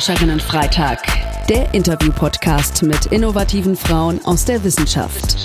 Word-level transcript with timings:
Forscherinnen-Freitag, 0.00 1.02
der 1.50 1.74
Interview-Podcast 1.74 2.82
mit 2.84 3.04
innovativen 3.12 3.76
Frauen 3.76 4.24
aus 4.24 4.46
der 4.46 4.64
Wissenschaft. 4.64 5.36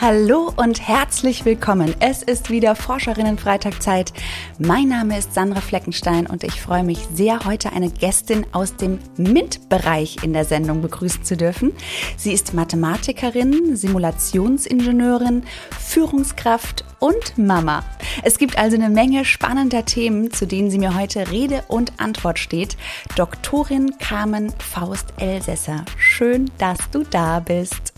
Hallo 0.00 0.52
und 0.54 0.86
herzlich 0.86 1.44
willkommen. 1.44 1.92
Es 1.98 2.22
ist 2.22 2.50
wieder 2.50 2.76
Forscherinnen-Freitag-Zeit. 2.76 4.12
Mein 4.60 4.86
Name 4.86 5.18
ist 5.18 5.34
Sandra 5.34 5.60
Fleckenstein 5.60 6.28
und 6.28 6.44
ich 6.44 6.60
freue 6.60 6.84
mich 6.84 7.00
sehr, 7.12 7.44
heute 7.44 7.72
eine 7.72 7.90
Gästin 7.90 8.46
aus 8.52 8.76
dem 8.76 9.00
MINT-Bereich 9.16 10.18
in 10.22 10.32
der 10.32 10.44
Sendung 10.44 10.82
begrüßen 10.82 11.24
zu 11.24 11.36
dürfen. 11.36 11.72
Sie 12.16 12.32
ist 12.32 12.54
Mathematikerin, 12.54 13.74
Simulationsingenieurin, 13.74 15.42
Führungskraft 15.80 16.84
und 17.00 17.36
Mama. 17.36 17.82
Es 18.22 18.38
gibt 18.38 18.56
also 18.56 18.76
eine 18.76 18.90
Menge 18.90 19.24
spannender 19.24 19.84
Themen, 19.84 20.32
zu 20.32 20.46
denen 20.46 20.70
sie 20.70 20.78
mir 20.78 20.96
heute 20.96 21.28
Rede 21.32 21.64
und 21.66 21.98
Antwort 21.98 22.38
steht. 22.38 22.76
Doktorin 23.16 23.98
Carmen 23.98 24.52
Faust 24.60 25.12
Elsässer. 25.16 25.84
Schön, 25.96 26.52
dass 26.58 26.78
du 26.92 27.02
da 27.02 27.40
bist. 27.40 27.94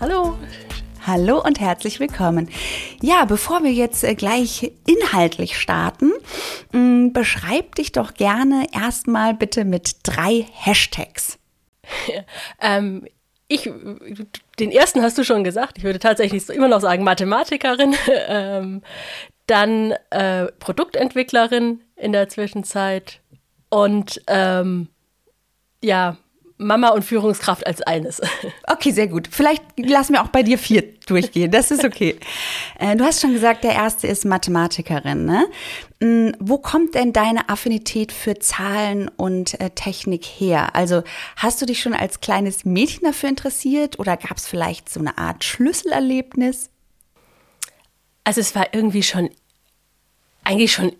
Hallo, 0.00 0.38
Hallo 1.04 1.42
und 1.42 1.58
herzlich 1.58 1.98
willkommen. 1.98 2.48
Ja, 3.00 3.24
bevor 3.24 3.64
wir 3.64 3.72
jetzt 3.72 4.04
äh, 4.04 4.14
gleich 4.14 4.70
inhaltlich 4.86 5.58
starten, 5.58 6.12
mm, 6.70 7.12
beschreib 7.12 7.74
dich 7.74 7.90
doch 7.90 8.14
gerne 8.14 8.66
erstmal 8.72 9.34
bitte 9.34 9.64
mit 9.64 9.96
drei 10.04 10.46
Hashtags. 10.52 11.40
ähm, 12.60 13.04
ich, 13.48 13.68
den 14.60 14.70
ersten 14.70 15.02
hast 15.02 15.18
du 15.18 15.24
schon 15.24 15.42
gesagt. 15.42 15.78
Ich 15.78 15.84
würde 15.84 15.98
tatsächlich 15.98 16.48
immer 16.48 16.68
noch 16.68 16.80
sagen 16.80 17.02
Mathematikerin, 17.02 17.96
ähm, 18.28 18.82
dann 19.48 19.94
äh, 20.10 20.46
Produktentwicklerin 20.60 21.80
in 21.96 22.12
der 22.12 22.28
Zwischenzeit 22.28 23.20
und 23.70 24.22
ähm, 24.28 24.88
ja, 25.82 26.16
Mama 26.62 26.88
und 26.90 27.04
Führungskraft 27.04 27.66
als 27.66 27.82
eines. 27.82 28.20
Okay, 28.66 28.90
sehr 28.90 29.06
gut. 29.06 29.28
Vielleicht 29.30 29.62
lassen 29.76 30.14
wir 30.14 30.22
auch 30.22 30.28
bei 30.28 30.42
dir 30.42 30.58
vier 30.58 30.82
durchgehen. 31.06 31.50
Das 31.50 31.70
ist 31.70 31.84
okay. 31.84 32.18
Äh, 32.78 32.96
du 32.96 33.04
hast 33.04 33.20
schon 33.20 33.32
gesagt, 33.32 33.64
der 33.64 33.72
erste 33.72 34.06
ist 34.06 34.24
Mathematikerin. 34.24 35.24
Ne? 35.24 35.44
Mm, 36.00 36.30
wo 36.40 36.58
kommt 36.58 36.94
denn 36.94 37.12
deine 37.12 37.48
Affinität 37.48 38.12
für 38.12 38.38
Zahlen 38.38 39.08
und 39.08 39.60
äh, 39.60 39.70
Technik 39.70 40.24
her? 40.24 40.74
Also 40.74 41.02
hast 41.36 41.60
du 41.60 41.66
dich 41.66 41.80
schon 41.80 41.94
als 41.94 42.20
kleines 42.20 42.64
Mädchen 42.64 43.04
dafür 43.04 43.28
interessiert 43.28 43.98
oder 43.98 44.16
gab 44.16 44.36
es 44.36 44.46
vielleicht 44.46 44.88
so 44.88 45.00
eine 45.00 45.18
Art 45.18 45.44
Schlüsselerlebnis? 45.44 46.70
Also 48.24 48.40
es 48.40 48.54
war 48.54 48.72
irgendwie 48.72 49.02
schon, 49.02 49.30
eigentlich 50.44 50.72
schon 50.72 50.92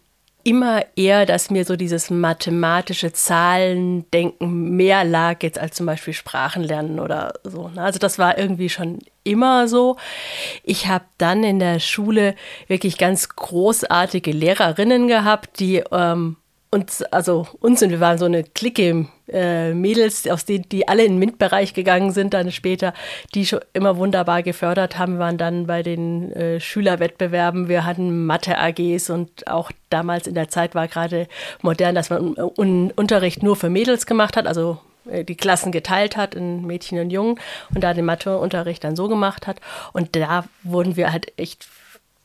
immer 0.45 0.85
eher, 0.97 1.27
dass 1.27 1.51
mir 1.51 1.65
so 1.65 1.77
dieses 1.77 2.11
mathematische 2.11 3.13
Zahlendenken 3.13 4.77
mehr 4.77 5.05
lag 5.05 5.43
jetzt 5.43 5.59
als 5.59 5.77
zum 5.77 5.87
Beispiel 5.87 6.15
Sprachenlernen 6.15 7.01
oder 7.01 7.35
so. 7.45 7.69
Ne? 7.69 7.83
Also 7.83 7.99
das 7.99 8.19
war 8.19 8.39
irgendwie 8.39 8.69
schon 8.69 8.99
immer 9.25 9.69
so. 9.69 9.97
Ich 10.65 10.87
habe 10.89 11.05
dann 11.19 11.45
in 11.45 11.59
der 11.59 11.79
Schule 11.79 12.35
wirklich 12.67 12.99
ganz 12.99 13.29
großartige 13.29 14.33
Lehrerinnen 14.33 15.09
gehabt, 15.09 15.61
die 15.61 15.83
ähm, 15.91 16.37
uns, 16.73 17.03
also 17.03 17.47
uns 17.61 17.83
und 17.83 17.91
wir 17.91 18.01
waren 18.01 18.17
so 18.17 18.25
eine 18.25 18.45
Clique 18.45 19.07
äh, 19.29 19.75
Mädels, 19.75 20.27
aus 20.27 20.47
denen 20.47 20.69
die 20.71 20.89
alle 20.89 21.05
in 21.05 21.13
den 21.13 21.19
MINT-Bereich 21.19 21.75
gegangen 21.75 22.13
sind, 22.13 22.33
dann 22.33 22.51
später, 22.51 22.95
die 23.35 23.45
schon 23.45 23.61
immer 23.75 23.99
wunderbar 23.99 24.43
gefördert 24.43 24.99
haben, 24.99 25.19
waren 25.19 25.37
dann 25.37 25.67
bei 25.67 25.83
den 25.83 26.33
äh, 26.33 26.61
Schülerwettbewerben. 26.61 27.69
Wir 27.69 27.85
hatten 27.85 28.25
Mathe-AGs 28.25 29.11
und 29.11 29.47
auch 29.47 29.71
damals 29.91 30.27
in 30.27 30.35
der 30.35 30.49
Zeit 30.49 30.75
war 30.75 30.89
gerade 30.89 31.29
modern, 31.61 31.95
dass 31.95 32.09
man 32.09 32.37
un 32.39 32.91
Unterricht 32.97 33.43
nur 33.43 33.57
für 33.57 33.69
Mädels 33.69 34.07
gemacht 34.07 34.39
hat, 34.39 34.47
also 34.47 34.79
äh, 35.11 35.25
die 35.25 35.37
Klassen 35.37 35.73
geteilt 35.73 36.17
hat 36.17 36.35
in 36.35 36.67
Mädchen 36.67 36.99
und 36.99 37.11
Jungen 37.11 37.39
und 37.75 37.85
da 37.85 37.93
den 37.93 38.07
Matheunterricht 38.07 38.83
dann 38.83 38.97
so 38.97 39.09
gemacht 39.09 39.47
hat. 39.47 39.61
Und 39.93 40.17
da 40.17 40.47
wurden 40.63 40.97
wir 40.97 41.13
halt 41.13 41.39
echt 41.39 41.69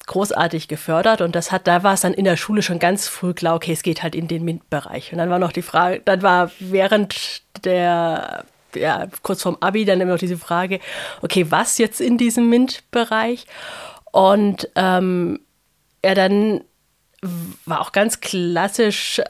großartig 0.07 0.68
gefördert 0.68 1.22
und 1.22 1.35
das 1.35 1.51
hat, 1.51 1.68
da 1.68 1.84
war 1.84 1.94
es 1.94 2.01
dann 2.01 2.13
in 2.13 2.25
der 2.25 2.38
Schule 2.38 2.62
schon 2.62 2.79
ganz 2.79 3.07
früh 3.07 3.34
klar, 3.34 3.56
okay, 3.56 3.73
es 3.73 3.84
geht 3.84 4.01
halt 4.03 4.16
in 4.16 4.28
den 4.28 4.44
MINT-Bereich. 4.44 5.12
Und 5.12 5.19
dann 5.19 5.29
war 5.29 5.38
noch 5.38 5.51
die 5.51 5.62
Frage, 5.62 6.01
dann 6.03 6.22
war 6.22 6.51
während 6.59 7.41
der, 7.63 8.45
ja, 8.73 9.07
kurz 9.22 9.44
vorm 9.44 9.57
Abi 9.59 9.85
dann 9.85 10.01
immer 10.01 10.13
noch 10.13 10.19
diese 10.19 10.38
Frage, 10.38 10.79
okay, 11.22 11.45
was 11.50 11.78
jetzt 11.78 12.01
in 12.01 12.18
diesem 12.18 12.50
MINT-Bereich? 12.50 13.45
Und 14.12 14.69
ähm, 14.75 15.41
ja, 16.03 16.16
dann 16.16 16.63
war 17.66 17.81
auch 17.81 17.91
ganz 17.91 18.22
klassisch 18.22 19.22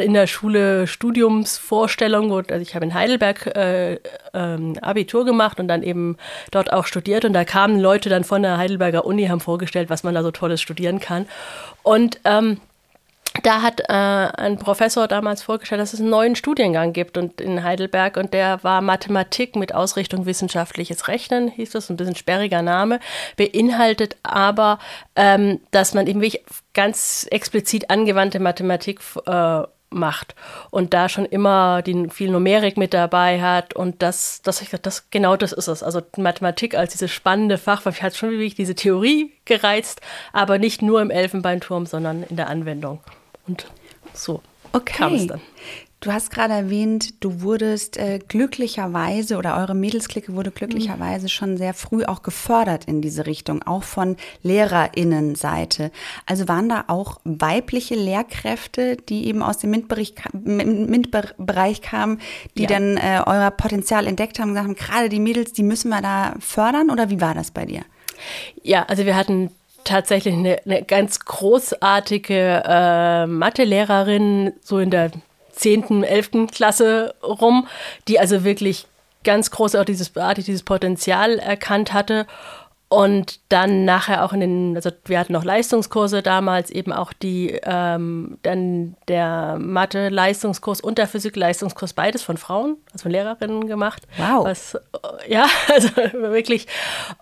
in 0.00 0.14
der 0.14 0.26
Schule 0.26 0.86
Studiumsvorstellung. 0.86 2.32
Also 2.32 2.56
ich 2.56 2.74
habe 2.74 2.84
in 2.84 2.94
Heidelberg 2.94 3.46
äh, 3.56 3.98
ähm, 4.32 4.78
Abitur 4.80 5.24
gemacht 5.24 5.58
und 5.58 5.68
dann 5.68 5.82
eben 5.82 6.16
dort 6.50 6.72
auch 6.72 6.86
studiert. 6.86 7.24
Und 7.24 7.32
da 7.32 7.44
kamen 7.44 7.80
Leute 7.80 8.08
dann 8.08 8.24
von 8.24 8.42
der 8.42 8.58
Heidelberger 8.58 9.04
Uni, 9.04 9.26
haben 9.26 9.40
vorgestellt, 9.40 9.90
was 9.90 10.04
man 10.04 10.14
da 10.14 10.22
so 10.22 10.30
Tolles 10.30 10.60
studieren 10.60 11.00
kann. 11.00 11.26
Und 11.82 12.20
ähm, 12.24 12.58
da 13.42 13.62
hat 13.62 13.80
äh, 13.80 13.92
ein 13.92 14.58
Professor 14.58 15.08
damals 15.08 15.42
vorgestellt, 15.42 15.80
dass 15.80 15.94
es 15.94 16.00
einen 16.00 16.10
neuen 16.10 16.36
Studiengang 16.36 16.92
gibt 16.92 17.16
und 17.16 17.40
in 17.40 17.64
Heidelberg 17.64 18.16
und 18.16 18.34
der 18.34 18.62
war 18.62 18.82
Mathematik 18.82 19.56
mit 19.56 19.74
Ausrichtung 19.74 20.26
wissenschaftliches 20.26 21.08
Rechnen, 21.08 21.48
hieß 21.48 21.70
das, 21.70 21.88
ein 21.88 21.96
bisschen 21.96 22.16
sperriger 22.16 22.60
Name, 22.60 23.00
beinhaltet 23.36 24.16
aber, 24.22 24.78
ähm, 25.16 25.60
dass 25.70 25.94
man 25.94 26.06
eben 26.06 26.22
ganz 26.74 27.26
explizit 27.30 27.90
angewandte 27.90 28.38
Mathematik 28.38 29.00
äh, 29.26 29.62
macht 29.88 30.34
und 30.70 30.94
da 30.94 31.08
schon 31.08 31.26
immer 31.26 31.82
die 31.82 32.08
viel 32.10 32.30
Numerik 32.30 32.76
mit 32.76 32.94
dabei 32.94 33.40
hat 33.40 33.74
und 33.74 34.02
das, 34.02 34.40
das, 34.42 34.64
das 34.82 35.10
genau 35.10 35.36
das 35.36 35.52
ist 35.52 35.68
es. 35.68 35.82
Also 35.82 36.00
Mathematik 36.16 36.74
als 36.74 36.92
dieses 36.92 37.10
spannende 37.10 37.58
Fach, 37.58 37.84
weil 37.84 37.92
ich 37.92 38.02
hat 38.02 38.16
schon 38.16 38.30
wirklich 38.30 38.54
diese 38.54 38.74
Theorie 38.74 39.32
gereizt, 39.44 40.00
aber 40.32 40.58
nicht 40.58 40.82
nur 40.82 41.00
im 41.02 41.10
Elfenbeinturm, 41.10 41.86
sondern 41.86 42.22
in 42.22 42.36
der 42.36 42.48
Anwendung. 42.48 43.00
Und 43.46 43.66
so 44.14 44.42
okay. 44.72 44.94
kam 44.96 45.14
es 45.14 45.26
dann. 45.26 45.40
Du 46.02 46.12
hast 46.12 46.32
gerade 46.32 46.52
erwähnt, 46.52 47.22
du 47.22 47.42
wurdest 47.42 47.96
äh, 47.96 48.18
glücklicherweise 48.26 49.36
oder 49.36 49.56
eure 49.56 49.76
Mädelsklicke 49.76 50.34
wurde 50.34 50.50
glücklicherweise 50.50 51.26
mhm. 51.26 51.28
schon 51.28 51.56
sehr 51.56 51.74
früh 51.74 52.02
auch 52.04 52.24
gefördert 52.24 52.86
in 52.86 53.00
diese 53.00 53.24
Richtung, 53.24 53.62
auch 53.62 53.84
von 53.84 54.16
Lehrerinnenseite. 54.42 55.92
Also 56.26 56.48
waren 56.48 56.68
da 56.68 56.86
auch 56.88 57.20
weibliche 57.22 57.94
Lehrkräfte, 57.94 58.96
die 58.96 59.28
eben 59.28 59.44
aus 59.44 59.58
dem 59.58 59.70
MINT-Bereich 59.70 60.14
MINT 60.32 61.82
kamen, 61.82 62.20
die 62.58 62.62
ja. 62.62 62.68
dann 62.68 62.96
äh, 62.96 63.22
euer 63.24 63.52
Potenzial 63.52 64.08
entdeckt 64.08 64.40
haben 64.40 64.48
und 64.48 64.54
gesagt 64.54 64.66
haben, 64.66 64.74
gerade 64.74 65.08
die 65.08 65.20
Mädels, 65.20 65.52
die 65.52 65.62
müssen 65.62 65.90
wir 65.90 66.02
da 66.02 66.34
fördern 66.40 66.90
oder 66.90 67.10
wie 67.10 67.20
war 67.20 67.34
das 67.34 67.52
bei 67.52 67.64
dir? 67.64 67.82
Ja, 68.60 68.82
also 68.86 69.06
wir 69.06 69.14
hatten 69.14 69.50
tatsächlich 69.84 70.34
eine, 70.34 70.58
eine 70.64 70.82
ganz 70.82 71.20
großartige 71.20 72.62
äh, 72.64 73.26
Mathelehrerin, 73.26 74.52
so 74.62 74.78
in 74.78 74.90
der 74.90 75.10
10., 75.52 76.02
11. 76.02 76.48
Klasse 76.50 77.14
rum, 77.22 77.68
die 78.08 78.18
also 78.18 78.44
wirklich 78.44 78.86
ganz 79.24 79.50
großartig 79.50 79.96
dieses, 79.96 80.12
dieses 80.44 80.62
Potenzial 80.62 81.38
erkannt 81.38 81.92
hatte 81.92 82.26
und 82.92 83.40
dann 83.48 83.86
nachher 83.86 84.22
auch 84.22 84.34
in 84.34 84.40
den, 84.40 84.76
also 84.76 84.90
wir 85.06 85.18
hatten 85.18 85.32
noch 85.32 85.44
Leistungskurse 85.44 86.20
damals, 86.20 86.68
eben 86.70 86.92
auch 86.92 87.14
die, 87.14 87.58
ähm, 87.62 88.36
dann 88.42 88.96
der 89.08 89.56
Mathe-Leistungskurs 89.58 90.82
und 90.82 90.98
der 90.98 91.06
Physik-Leistungskurs, 91.06 91.94
beides 91.94 92.22
von 92.22 92.36
Frauen, 92.36 92.76
also 92.92 93.04
von 93.04 93.12
Lehrerinnen 93.12 93.66
gemacht. 93.66 94.02
Wow. 94.18 94.44
Was, 94.44 94.78
ja, 95.26 95.46
also 95.72 95.88
wirklich. 96.12 96.66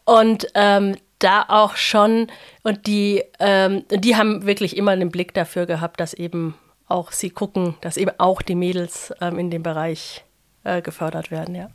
Und 0.04 0.48
ähm, 0.56 0.96
da 1.20 1.44
auch 1.48 1.76
schon, 1.76 2.26
und 2.62 2.86
die, 2.86 3.22
ähm, 3.38 3.84
die 3.90 4.16
haben 4.16 4.46
wirklich 4.46 4.76
immer 4.76 4.90
einen 4.90 5.10
Blick 5.10 5.32
dafür 5.34 5.66
gehabt, 5.66 6.00
dass 6.00 6.14
eben 6.14 6.54
auch 6.88 7.12
sie 7.12 7.30
gucken, 7.30 7.76
dass 7.80 7.96
eben 7.96 8.12
auch 8.18 8.42
die 8.42 8.56
Mädels 8.56 9.14
ähm, 9.20 9.38
in 9.38 9.50
dem 9.50 9.62
Bereich 9.62 10.24
äh, 10.64 10.82
gefördert 10.82 11.30
werden, 11.30 11.54
ja. 11.54 11.68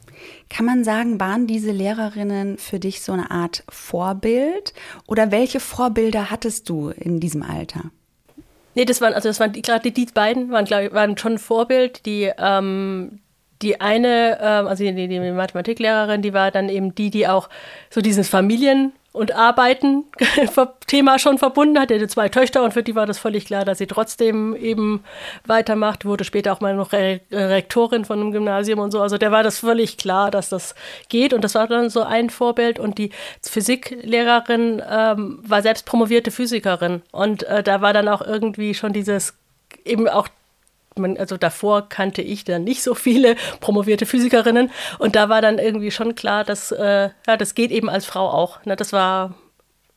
Kann 0.50 0.66
man 0.66 0.84
sagen, 0.84 1.20
waren 1.20 1.48
diese 1.48 1.72
Lehrerinnen 1.72 2.58
für 2.58 2.80
dich 2.80 3.02
so 3.02 3.14
eine 3.14 3.32
Art 3.32 3.64
Vorbild? 3.70 4.74
Oder 5.08 5.32
welche 5.32 5.60
Vorbilder 5.60 6.30
hattest 6.30 6.70
du 6.70 6.90
in 6.90 7.20
diesem 7.20 7.42
Alter? 7.42 7.86
Nee, 8.76 8.86
das 8.86 9.02
waren, 9.02 9.14
also 9.14 9.30
das 9.30 9.40
waren 9.40 9.54
gerade 9.54 9.90
die, 9.90 10.06
die 10.06 10.12
beiden 10.12 10.52
waren, 10.52 10.66
glaube 10.66 10.86
ich, 10.86 10.94
waren 10.94 11.18
schon 11.18 11.34
ein 11.34 11.40
Vorbild. 11.40 12.06
Die, 12.06 12.32
ähm, 12.38 13.22
die 13.62 13.80
eine, 13.80 14.38
ähm, 14.42 14.68
also 14.68 14.84
die, 14.84 15.08
die 15.08 15.20
Mathematiklehrerin, 15.20 16.22
die 16.22 16.34
war 16.34 16.52
dann 16.52 16.70
eben 16.70 16.94
die, 16.94 17.10
die 17.10 17.28
auch 17.28 17.50
so 17.90 18.02
diesen 18.02 18.24
Familien 18.24 18.92
und 19.16 19.34
Arbeiten 19.34 20.04
Thema 20.88 21.18
schon 21.20 21.38
verbunden 21.38 21.80
hat. 21.80 21.90
Er 21.90 21.98
hatte 21.98 22.08
zwei 22.08 22.30
Töchter 22.30 22.64
und 22.64 22.74
für 22.74 22.84
die 22.84 22.96
war 22.96 23.06
das 23.06 23.18
völlig 23.18 23.46
klar, 23.46 23.66
dass 23.66 23.78
sie 23.78 23.88
trotzdem 23.88 24.56
eben 24.56 25.04
weitermacht. 25.46 26.06
Wurde 26.06 26.24
später 26.24 26.54
auch 26.54 26.62
mal 26.62 26.76
noch 26.76 26.92
Re 26.92 27.22
Rektorin 27.32 28.06
von 28.06 28.20
einem 28.20 28.32
Gymnasium 28.32 28.80
und 28.80 28.92
so. 28.92 29.02
Also 29.02 29.18
der 29.18 29.32
war 29.32 29.44
das 29.44 29.60
völlig 29.60 29.98
klar, 29.98 30.32
dass 30.32 30.50
das 30.50 30.76
geht. 31.10 31.34
Und 31.34 31.44
das 31.44 31.56
war 31.56 31.68
dann 31.68 31.90
so 31.90 32.04
ein 32.04 32.30
Vorbild. 32.30 32.78
Und 32.78 32.98
die 32.98 33.12
Physiklehrerin 33.42 34.82
ähm, 34.90 35.40
war 35.48 35.62
selbst 35.62 35.86
promovierte 35.86 36.32
Physikerin. 36.32 37.02
Und 37.12 37.44
äh, 37.44 37.64
da 37.64 37.82
war 37.82 37.94
dann 37.94 38.10
auch 38.10 38.22
irgendwie 38.22 38.74
schon 38.74 38.94
dieses 38.94 39.34
eben 39.86 40.08
auch 40.08 40.28
man, 40.98 41.18
also 41.18 41.38
davor 41.38 41.90
kannte 41.90 42.22
ich 42.22 42.44
dann 42.44 42.64
nicht 42.64 42.84
so 42.84 42.96
viele 42.96 43.36
promovierte 43.60 44.06
Physikerinnen 44.06 44.72
und 45.00 45.16
da 45.16 45.30
war 45.30 45.42
dann 45.42 45.58
irgendwie 45.58 45.92
schon 45.92 46.16
klar, 46.16 46.44
dass 46.44 46.72
äh, 46.72 47.10
ja, 47.28 47.38
das 47.38 47.56
geht 47.56 47.72
eben 47.72 47.90
als 47.90 48.06
Frau 48.06 48.30
auch. 48.30 48.64
Ne? 48.66 48.76
Das 48.76 48.94
war, 48.94 49.36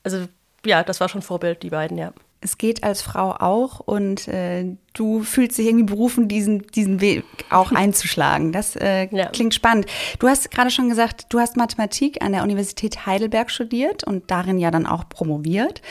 also 0.03 0.27
ja, 0.65 0.83
das 0.83 1.01
war 1.01 1.09
schon 1.09 1.23
Vorbild, 1.23 1.63
die 1.63 1.71
beiden, 1.71 1.99
ja 1.99 2.13
es 2.41 2.59
geht 2.59 2.85
als 2.85 3.03
Frau 3.03 3.33
auch 3.33 3.81
und 3.81 4.29
äh, 4.29 4.77
du 4.93 5.23
fühlst 5.23 5.59
dich 5.59 5.67
irgendwie 5.67 5.93
berufen, 5.93 6.29
diesen, 6.29 6.67
diesen 6.69 7.01
Weg 7.01 7.25
auch 7.51 7.73
einzuschlagen. 7.75 8.53
Das 8.53 8.77
äh, 8.77 9.09
ja. 9.11 9.27
klingt 9.27 9.55
spannend. 9.55 9.87
Du 10.19 10.29
hast 10.29 10.51
gerade 10.51 10.71
schon 10.71 10.89
gesagt, 10.89 11.27
du 11.31 11.41
hast 11.41 11.57
Mathematik 11.57 12.23
an 12.23 12.33
der 12.33 12.43
Universität 12.43 13.07
Heidelberg 13.07 13.51
studiert 13.51 14.05
und 14.05 14.31
darin 14.31 14.59
ja 14.59 14.71
dann 14.71 14.87
auch 14.87 15.09
promoviert. 15.09 15.83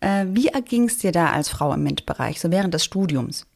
Äh, 0.00 0.26
wie 0.28 0.48
erging 0.48 0.84
es 0.84 0.98
dir 0.98 1.12
da 1.12 1.30
als 1.30 1.48
Frau 1.48 1.72
im 1.72 1.82
MINT-Bereich, 1.82 2.40
so 2.40 2.50
während 2.50 2.74
des 2.74 2.84
Studiums? 2.84 3.46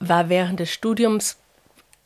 War 0.00 0.28
während 0.28 0.60
des 0.60 0.70
Studiums 0.70 1.36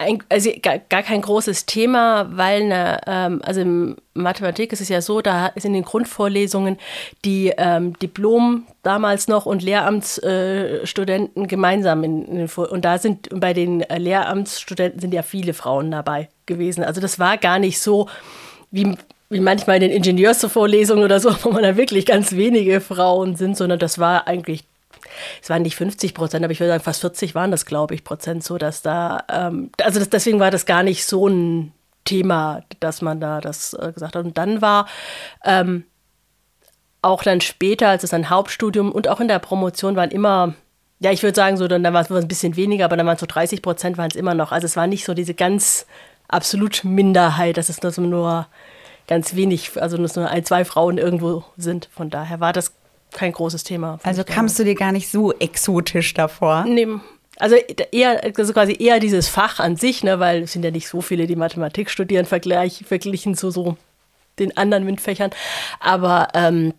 ein, 0.02 0.22
also 0.28 0.50
gar, 0.60 0.78
gar, 0.78 1.02
kein 1.02 1.22
großes 1.22 1.66
Thema, 1.66 2.28
weil 2.32 2.62
eine, 2.62 3.00
ähm, 3.06 3.40
also 3.44 3.60
in 3.60 3.96
Mathematik 4.14 4.72
ist 4.72 4.80
es 4.80 4.88
ja 4.88 5.00
so, 5.00 5.20
da 5.20 5.46
ist 5.48 5.64
in 5.64 5.72
den 5.72 5.84
Grundvorlesungen 5.84 6.78
die 7.24 7.52
ähm, 7.56 7.98
Diplom 7.98 8.66
damals 8.82 9.28
noch 9.28 9.46
und 9.46 9.62
Lehramtsstudenten 9.62 11.44
äh, 11.44 11.46
gemeinsam 11.46 12.04
in, 12.04 12.24
in 12.24 12.48
und 12.48 12.84
da 12.84 12.98
sind 12.98 13.28
bei 13.32 13.52
den 13.52 13.82
äh, 13.82 13.98
Lehramtsstudenten 13.98 15.00
sind 15.00 15.14
ja 15.14 15.22
viele 15.22 15.54
Frauen 15.54 15.90
dabei 15.90 16.28
gewesen. 16.46 16.84
Also 16.84 17.00
das 17.00 17.18
war 17.18 17.38
gar 17.38 17.58
nicht 17.58 17.80
so 17.80 18.08
wie 18.70 18.96
wie 19.30 19.40
manchmal 19.40 19.76
in 19.76 19.88
den 19.88 19.92
Ingenieursvorlesungen 19.92 21.04
oder 21.04 21.18
so, 21.18 21.34
wo 21.42 21.52
man 21.52 21.62
da 21.62 21.76
wirklich 21.76 22.04
ganz 22.06 22.32
wenige 22.32 22.80
Frauen 22.80 23.36
sind, 23.36 23.56
sondern 23.56 23.78
das 23.78 23.98
war 23.98 24.26
eigentlich 24.26 24.64
es 25.43 25.50
waren 25.50 25.62
nicht 25.62 25.76
50 25.76 26.14
Prozent, 26.14 26.44
aber 26.44 26.52
ich 26.52 26.60
würde 26.60 26.70
sagen, 26.72 26.82
fast 26.82 27.00
40 27.00 27.34
waren 27.34 27.50
das, 27.50 27.66
glaube 27.66 27.94
ich, 27.94 28.04
Prozent, 28.04 28.44
so 28.44 28.58
dass 28.58 28.82
da, 28.82 29.25
ähm, 29.28 29.70
also 29.82 29.99
das, 29.99 30.10
deswegen 30.10 30.40
war 30.40 30.50
das 30.50 30.66
gar 30.66 30.82
nicht 30.82 31.04
so 31.04 31.28
ein 31.28 31.72
Thema, 32.04 32.62
dass 32.81 33.02
man 33.02 33.20
da 33.20 33.40
das 33.40 33.75
äh, 33.75 33.93
gesagt 33.93 34.16
hat. 34.16 34.25
Und 34.25 34.38
dann 34.38 34.60
war 34.60 34.87
ähm, 35.44 35.84
auch 37.00 37.22
dann 37.22 37.40
später, 37.40 37.88
als 37.88 38.04
es 38.04 38.14
ein 38.14 38.31
Hauptstudium 38.31 38.93
und 38.93 39.08
auch 39.08 39.20
in 39.20 39.28
der 39.28 39.38
Promotion 39.38 39.96
waren 39.96 40.10
immer, 40.10 40.54
ja, 41.00 41.10
ich 41.10 41.22
würde 41.22 41.34
sagen, 41.34 41.56
so, 41.56 41.69
dann, 41.69 41.82
dann 41.82 41.94
war 41.94 42.02
es 42.02 42.10
ein 42.10 42.28
bisschen 42.28 42.56
weniger, 42.56 42.84
aber 42.84 42.96
dann 42.96 43.06
waren 43.06 43.14
es 43.14 43.20
so 43.20 43.26
30 43.26 43.60
Prozent 43.62 43.98
waren 43.98 44.10
es 44.10 44.16
immer 44.16 44.34
noch. 44.34 44.52
Also 44.52 44.66
es 44.66 44.76
war 44.76 44.87
nicht 44.87 45.05
so 45.05 45.14
diese 45.14 45.34
ganz 45.34 45.87
absolut 46.28 46.84
Minderheit, 46.84 47.56
dass 47.56 47.69
es 47.69 47.98
nur 47.98 48.46
ganz 49.08 49.34
wenig, 49.34 49.81
also 49.81 49.96
nur 49.96 50.31
ein, 50.31 50.44
zwei 50.44 50.64
Frauen 50.64 50.98
irgendwo 50.98 51.44
sind. 51.56 51.88
Von 51.93 52.08
daher 52.08 52.40
war 52.40 52.52
das 52.52 52.72
kein 53.12 53.32
großes 53.32 53.64
Thema. 53.64 53.98
Also 54.02 54.24
kamst 54.24 54.58
du 54.58 54.64
dir 54.64 54.74
gar 54.74 54.92
nicht 54.92 55.10
so 55.10 55.32
exotisch 55.32 56.14
davor? 56.14 56.64
Nee, 56.66 56.88
also 57.38 57.56
eher, 57.56 58.22
also 58.36 58.52
quasi 58.52 58.76
eher 58.78 59.00
dieses 59.00 59.28
Fach 59.28 59.58
an 59.58 59.76
sich, 59.76 60.04
ne, 60.04 60.20
weil 60.20 60.42
es 60.42 60.52
sind 60.52 60.64
ja 60.64 60.70
nicht 60.70 60.88
so 60.88 61.00
viele, 61.00 61.26
die 61.26 61.36
Mathematik 61.36 61.90
studieren, 61.90 62.26
vergleich, 62.26 62.84
verglichen 62.86 63.34
zu 63.34 63.50
so 63.50 63.76
den 64.38 64.56
anderen 64.56 64.84
MINT-Fächern. 64.84 65.30
Aber, 65.80 66.28
ähm, 66.34 66.74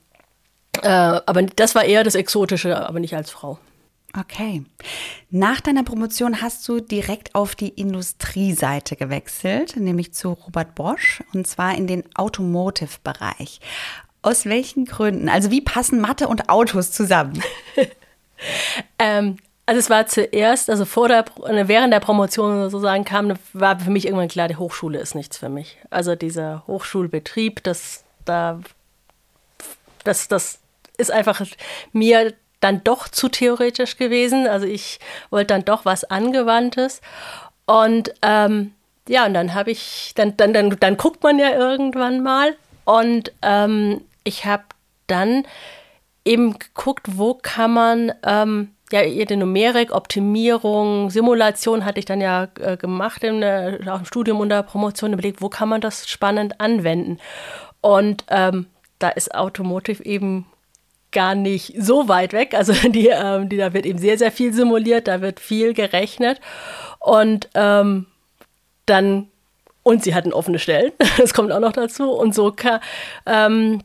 äh, 0.82 0.88
aber 0.88 1.44
das 1.44 1.76
war 1.76 1.84
eher 1.86 2.04
das 2.04 2.16
Exotische, 2.16 2.88
aber 2.88 3.00
nicht 3.00 3.16
als 3.16 3.32
Frau. 3.32 3.60
Okay. 4.18 4.64
Nach 5.32 5.60
deiner 5.60 5.84
Promotion 5.84 6.42
hast 6.42 6.68
du 6.70 6.80
direkt 6.80 7.34
auf 7.34 7.56
die 7.56 7.70
Industrieseite 7.70 8.96
gewechselt, 8.96 9.76
nämlich 9.76 10.14
zu 10.14 10.34
Robert 10.34 10.76
Bosch, 10.76 11.24
und 11.34 11.48
zwar 11.48 11.76
in 11.76 11.88
den 11.88 12.04
Automotive-Bereich. 12.16 13.60
Aus 14.24 14.46
welchen 14.46 14.86
Gründen? 14.86 15.30
Also 15.30 15.52
wie 15.52 15.62
passen 15.62 16.02
Mathe 16.02 16.28
und 16.28 16.50
Autos 16.50 16.92
zusammen? 16.92 17.44
ähm, 19.00 19.38
also 19.66 19.80
es 19.80 19.90
war 19.90 20.08
zuerst, 20.08 20.70
also 20.70 20.86
vor 20.86 21.08
der, 21.08 21.26
während 21.68 21.94
der 21.94 22.00
Promotion 22.00 22.70
sozusagen 22.70 23.06
kam, 23.06 23.34
war 23.54 23.80
für 23.80 23.92
mich 23.92 24.06
irgendwann 24.06 24.28
klar, 24.28 24.48
die 24.48 24.58
Hochschule 24.58 25.00
ist 25.00 25.14
nichts 25.14 25.38
für 25.38 25.50
mich. 25.50 25.78
Also 25.90 26.16
dieser 26.16 26.64
Hochschulbetrieb, 26.68 27.64
das 27.64 28.04
da, 28.26 28.60
das, 30.04 30.28
das 30.28 30.60
ist 30.98 31.12
einfach 31.12 31.42
mir 31.92 32.34
dann 32.60 32.84
doch 32.84 33.08
zu 33.08 33.30
theoretisch 33.30 33.98
gewesen. 33.98 34.48
Also 34.48 34.66
ich 34.66 35.00
wollte 35.30 35.48
dann 35.48 35.66
doch 35.66 35.86
was 35.86 36.06
Angewandtes. 36.06 37.02
Und 37.66 38.14
ähm, 38.22 38.74
ja, 39.08 39.26
und 39.26 39.34
dann 39.34 39.54
habe 39.54 39.72
ich, 39.72 40.14
dann, 40.16 40.38
dann, 40.38 40.54
dann, 40.54 40.78
dann 40.80 40.98
guckt 40.98 41.24
man 41.24 41.40
ja 41.40 41.52
irgendwann 41.52 42.24
mal. 42.24 42.56
Und 42.86 43.32
ähm, 43.42 44.02
ich 44.24 44.46
habe 44.46 44.64
dann 45.08 45.46
eben 46.26 46.58
geguckt, 46.58 47.18
wo 47.18 47.34
kann 47.34 47.74
man 47.74 48.14
ähm, 48.26 48.72
ja, 48.92 49.02
ihre 49.02 49.36
Numerik, 49.38 49.92
Optimierung, 49.92 51.10
Simulation 51.10 51.84
hatte 51.84 52.00
ich 52.00 52.06
dann 52.06 52.22
ja 52.22 52.48
äh, 52.60 52.78
gemacht 52.78 53.24
in, 53.24 53.42
äh, 53.42 53.80
auch 53.88 54.00
im 54.00 54.06
Studium 54.06 54.40
und 54.40 54.50
der 54.50 54.64
Promotion 54.64 55.14
überlegt, 55.14 55.42
wo 55.42 55.50
kann 55.50 55.70
man 55.70 55.82
das 55.82 56.08
spannend 56.08 56.62
anwenden. 56.62 57.20
Und 57.82 58.24
ähm, 58.30 58.68
da 59.00 59.10
ist 59.10 59.34
Automotive 59.34 60.06
eben 60.06 60.46
gar 61.12 61.36
nicht 61.36 61.74
so 61.78 62.08
weit 62.08 62.34
weg. 62.34 62.54
Also 62.54 62.74
die, 62.90 63.08
ähm, 63.08 63.50
die, 63.50 63.58
da 63.58 63.74
wird 63.74 63.86
eben 63.86 64.00
sehr, 64.00 64.18
sehr 64.18 64.32
viel 64.32 64.54
simuliert, 64.54 65.08
da 65.08 65.22
wird 65.22 65.40
viel 65.40 65.74
gerechnet. 65.74 66.40
Und 67.00 67.50
ähm, 67.56 68.06
dann, 68.86 69.28
und 69.82 70.04
sie 70.04 70.14
hatten 70.14 70.34
offene 70.34 70.60
Stellen, 70.60 70.92
das 71.18 71.34
kommt 71.34 71.52
auch 71.52 71.60
noch 71.60 71.74
dazu. 71.74 72.12
Und 72.12 72.36
so 72.36 72.52
kann, 72.52 72.80
ähm, 73.26 73.82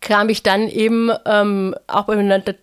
kam 0.00 0.28
ich 0.28 0.42
dann 0.42 0.68
eben 0.68 1.10
ähm, 1.26 1.74
auch 1.86 2.08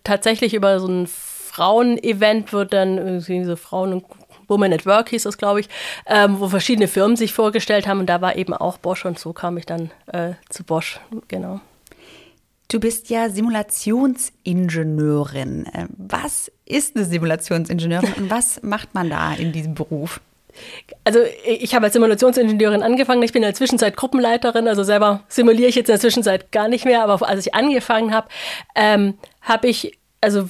tatsächlich 0.04 0.54
über 0.54 0.80
so 0.80 0.88
ein 0.88 1.06
Frauen-Event, 1.06 2.52
wird 2.52 2.72
dann 2.72 2.98
irgendwie 2.98 3.44
so 3.44 3.54
Frauen 3.56 3.92
und 3.92 4.04
Women 4.48 4.72
at 4.72 4.84
Work 4.84 5.10
hieß 5.10 5.22
das, 5.22 5.38
glaube 5.38 5.60
ich, 5.60 5.68
ähm, 6.06 6.40
wo 6.40 6.48
verschiedene 6.48 6.88
Firmen 6.88 7.16
sich 7.16 7.32
vorgestellt 7.32 7.86
haben 7.86 8.00
und 8.00 8.06
da 8.06 8.20
war 8.20 8.34
eben 8.36 8.52
auch 8.52 8.78
Bosch 8.78 9.04
und 9.04 9.16
so 9.18 9.32
kam 9.32 9.56
ich 9.56 9.64
dann 9.64 9.92
äh, 10.06 10.32
zu 10.48 10.64
Bosch, 10.64 10.98
genau. 11.28 11.60
Du 12.68 12.78
bist 12.78 13.10
ja 13.10 13.30
Simulationsingenieurin. 13.30 15.66
Äh, 15.66 15.86
was 15.96 16.52
ist 16.66 16.94
eine 16.94 17.04
Simulationsingenieurin 17.04 18.12
und 18.14 18.30
was 18.30 18.62
macht 18.62 18.94
man 18.94 19.10
da 19.10 19.34
in 19.34 19.50
diesem 19.52 19.74
Beruf? 19.74 20.20
Also 21.04 21.20
ich 21.44 21.74
habe 21.74 21.86
als 21.86 21.94
Simulationsingenieurin 21.94 22.82
angefangen. 22.82 23.22
Ich 23.22 23.32
bin 23.32 23.42
in 23.42 23.48
der 23.48 23.54
Zwischenzeit 23.54 23.96
Gruppenleiterin, 23.96 24.68
also 24.68 24.82
selber 24.82 25.22
simuliere 25.28 25.68
ich 25.68 25.74
jetzt 25.74 25.88
in 25.88 25.94
der 25.94 26.00
Zwischenzeit 26.00 26.52
gar 26.52 26.68
nicht 26.68 26.84
mehr. 26.84 27.02
Aber 27.02 27.26
als 27.28 27.46
ich 27.46 27.54
angefangen 27.54 28.14
habe, 28.14 28.28
ähm, 28.74 29.18
habe 29.42 29.68
ich 29.68 29.98
also 30.20 30.48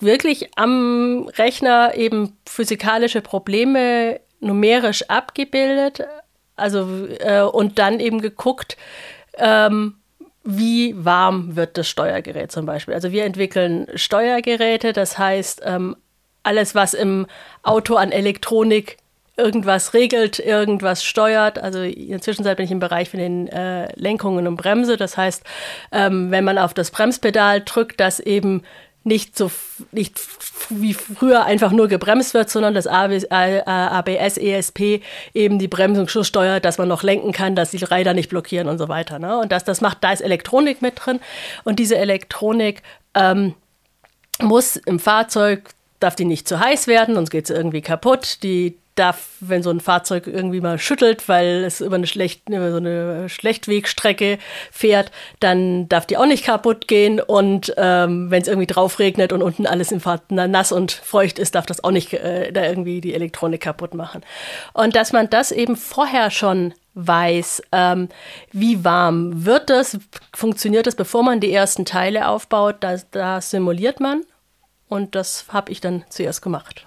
wirklich 0.00 0.50
am 0.56 1.28
Rechner 1.36 1.94
eben 1.94 2.36
physikalische 2.46 3.20
Probleme 3.20 4.20
numerisch 4.40 5.02
abgebildet. 5.08 6.04
Also 6.56 7.06
äh, 7.20 7.42
und 7.42 7.78
dann 7.78 8.00
eben 8.00 8.20
geguckt, 8.20 8.76
ähm, 9.38 9.96
wie 10.44 10.94
warm 11.02 11.56
wird 11.56 11.78
das 11.78 11.88
Steuergerät 11.88 12.52
zum 12.52 12.66
Beispiel. 12.66 12.94
Also 12.94 13.10
wir 13.10 13.24
entwickeln 13.24 13.88
Steuergeräte, 13.94 14.92
das 14.92 15.18
heißt, 15.18 15.62
ähm, 15.64 15.96
alles, 16.42 16.74
was 16.74 16.94
im 16.94 17.26
Auto 17.62 17.96
an 17.96 18.12
Elektronik 18.12 18.98
irgendwas 19.36 19.94
regelt, 19.94 20.38
irgendwas 20.38 21.04
steuert. 21.04 21.58
Also 21.58 21.82
in 21.82 22.10
der 22.10 22.20
Zwischenzeit 22.20 22.56
bin 22.56 22.64
ich 22.64 22.72
im 22.72 22.80
Bereich 22.80 23.10
von 23.10 23.18
den 23.18 23.48
äh, 23.48 23.92
Lenkungen 23.98 24.46
und 24.46 24.56
Bremse. 24.56 24.96
Das 24.96 25.16
heißt, 25.16 25.42
ähm, 25.92 26.30
wenn 26.30 26.44
man 26.44 26.58
auf 26.58 26.74
das 26.74 26.90
Bremspedal 26.90 27.62
drückt, 27.62 28.00
dass 28.00 28.20
eben 28.20 28.62
nicht 29.04 29.36
so 29.36 29.50
nicht 29.92 30.18
wie 30.70 30.94
früher 30.94 31.44
einfach 31.44 31.72
nur 31.72 31.88
gebremst 31.88 32.32
wird, 32.32 32.48
sondern 32.48 32.72
das 32.72 32.86
ABS, 32.86 34.38
ESP 34.38 35.02
eben 35.34 35.58
die 35.58 35.68
Bremsung 35.68 36.08
so 36.08 36.24
steuert, 36.24 36.64
dass 36.64 36.78
man 36.78 36.88
noch 36.88 37.02
lenken 37.02 37.32
kann, 37.32 37.54
dass 37.54 37.70
die 37.70 37.84
Räder 37.84 38.14
nicht 38.14 38.30
blockieren 38.30 38.66
und 38.66 38.78
so 38.78 38.88
weiter. 38.88 39.18
Ne? 39.18 39.38
Und 39.38 39.52
das, 39.52 39.64
das 39.64 39.82
macht, 39.82 39.98
da 40.00 40.12
ist 40.12 40.22
Elektronik 40.22 40.80
mit 40.80 40.94
drin. 40.96 41.20
Und 41.64 41.78
diese 41.78 41.98
Elektronik 41.98 42.82
ähm, 43.14 43.54
muss 44.40 44.76
im 44.76 44.98
Fahrzeug 44.98 45.70
darf 46.00 46.16
die 46.16 46.24
nicht 46.24 46.48
zu 46.48 46.58
heiß 46.58 46.86
werden, 46.86 47.14
sonst 47.14 47.30
geht 47.30 47.46
sie 47.46 47.54
irgendwie 47.54 47.82
kaputt. 47.82 48.42
Die 48.42 48.78
darf, 48.94 49.28
wenn 49.40 49.62
so 49.62 49.70
ein 49.70 49.80
Fahrzeug 49.80 50.26
irgendwie 50.26 50.60
mal 50.60 50.78
schüttelt, 50.78 51.28
weil 51.28 51.64
es 51.64 51.80
über 51.80 51.96
eine, 51.96 52.06
schlecht, 52.06 52.48
über 52.48 52.70
so 52.70 52.76
eine 52.76 53.28
Schlechtwegstrecke 53.28 54.38
fährt, 54.70 55.10
dann 55.40 55.88
darf 55.88 56.06
die 56.06 56.16
auch 56.16 56.26
nicht 56.26 56.44
kaputt 56.44 56.86
gehen. 56.86 57.20
Und 57.20 57.74
ähm, 57.76 58.30
wenn 58.30 58.42
es 58.42 58.48
irgendwie 58.48 58.66
drauf 58.66 58.98
regnet 58.98 59.32
und 59.32 59.42
unten 59.42 59.66
alles 59.66 59.92
im 59.92 60.00
Fahrt 60.00 60.30
nass 60.30 60.72
und 60.72 60.92
feucht 60.92 61.38
ist, 61.38 61.54
darf 61.54 61.66
das 61.66 61.82
auch 61.82 61.90
nicht 61.90 62.12
äh, 62.12 62.52
da 62.52 62.64
irgendwie 62.64 63.00
die 63.00 63.14
Elektronik 63.14 63.62
kaputt 63.62 63.94
machen. 63.94 64.22
Und 64.72 64.94
dass 64.94 65.12
man 65.12 65.28
das 65.28 65.50
eben 65.50 65.76
vorher 65.76 66.30
schon 66.30 66.74
weiß, 66.94 67.62
ähm, 67.72 68.08
wie 68.52 68.84
warm 68.84 69.44
wird 69.44 69.70
das, 69.70 69.98
funktioniert 70.34 70.86
das, 70.86 70.94
bevor 70.94 71.24
man 71.24 71.40
die 71.40 71.52
ersten 71.52 71.84
Teile 71.84 72.28
aufbaut, 72.28 72.76
da, 72.80 72.96
da 73.10 73.40
simuliert 73.40 73.98
man 73.98 74.22
und 74.88 75.16
das 75.16 75.46
habe 75.48 75.72
ich 75.72 75.80
dann 75.80 76.04
zuerst 76.08 76.40
gemacht. 76.40 76.86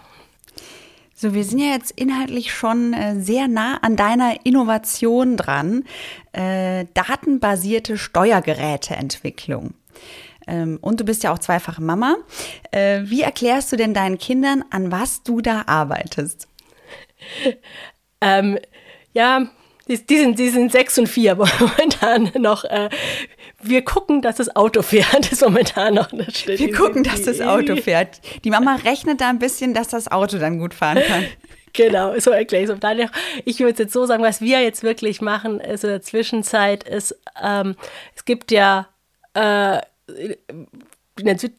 So, 1.20 1.34
wir 1.34 1.44
sind 1.44 1.58
ja 1.58 1.72
jetzt 1.72 1.90
inhaltlich 2.00 2.54
schon 2.54 2.94
äh, 2.94 3.20
sehr 3.20 3.48
nah 3.48 3.78
an 3.78 3.96
deiner 3.96 4.46
Innovation 4.46 5.36
dran. 5.36 5.84
Äh, 6.32 6.86
datenbasierte 6.94 7.98
Steuergeräteentwicklung. 7.98 9.74
ähm, 10.46 10.78
und 10.80 11.00
du 11.00 11.06
bist 11.06 11.24
ja 11.24 11.34
auch 11.34 11.40
zweifache 11.40 11.82
Mama. 11.82 12.18
Äh, 12.70 13.02
wie 13.06 13.24
erklärst 13.24 13.72
du 13.72 13.78
denn 13.78 13.96
deinen 13.96 14.20
Kindern, 14.20 14.64
an 14.70 14.92
was 14.92 15.24
du 15.24 15.42
da 15.42 15.64
arbeitest? 15.66 16.48
ähm, 18.22 18.60
ja, 19.12 19.48
die, 19.88 20.06
die, 20.06 20.20
sind, 20.20 20.38
die 20.38 20.50
sind 20.50 20.72
sechs 20.72 21.00
und 21.00 21.08
vier 21.08 21.36
momentan 21.60 22.32
noch. 22.40 22.64
Äh, 22.64 22.90
wir 23.62 23.84
gucken, 23.84 24.22
dass 24.22 24.36
das 24.36 24.56
Auto 24.56 24.82
fährt, 24.82 25.32
ist 25.32 25.42
momentan 25.42 25.96
noch 25.96 26.12
eine 26.12 26.30
Stelle. 26.32 26.60
Wir 26.60 26.74
gucken, 26.74 27.04
dass 27.04 27.24
das 27.24 27.42
Auto 27.42 27.76
fährt. 27.76 28.22
Die 28.44 28.50
Mama 28.50 28.76
rechnet 28.76 29.22
da 29.22 29.30
ein 29.30 29.40
bisschen, 29.40 29.74
dass 29.74 29.88
das 29.88 30.12
Auto 30.12 30.38
dann 30.38 30.60
gut 30.60 30.74
fahren 30.74 31.02
kann. 31.08 31.26
Genau, 31.74 32.18
so 32.18 32.32
erkläre 32.32 32.64
ich 32.64 32.70
es. 32.72 33.10
Ich 33.46 33.60
würde 33.60 33.84
jetzt 33.84 33.94
so 33.94 34.08
sagen, 34.08 34.24
was 34.24 34.42
wir 34.42 34.64
jetzt 34.64 34.82
wirklich 34.82 35.22
machen, 35.22 35.60
ist 35.60 35.84
in 35.84 35.92
der 35.92 36.02
Zwischenzeit, 36.02 36.84
ist, 36.84 37.16
ähm, 37.40 37.76
es 38.16 38.26
gibt 38.26 38.50
ja 38.50 38.88
äh, 39.36 39.82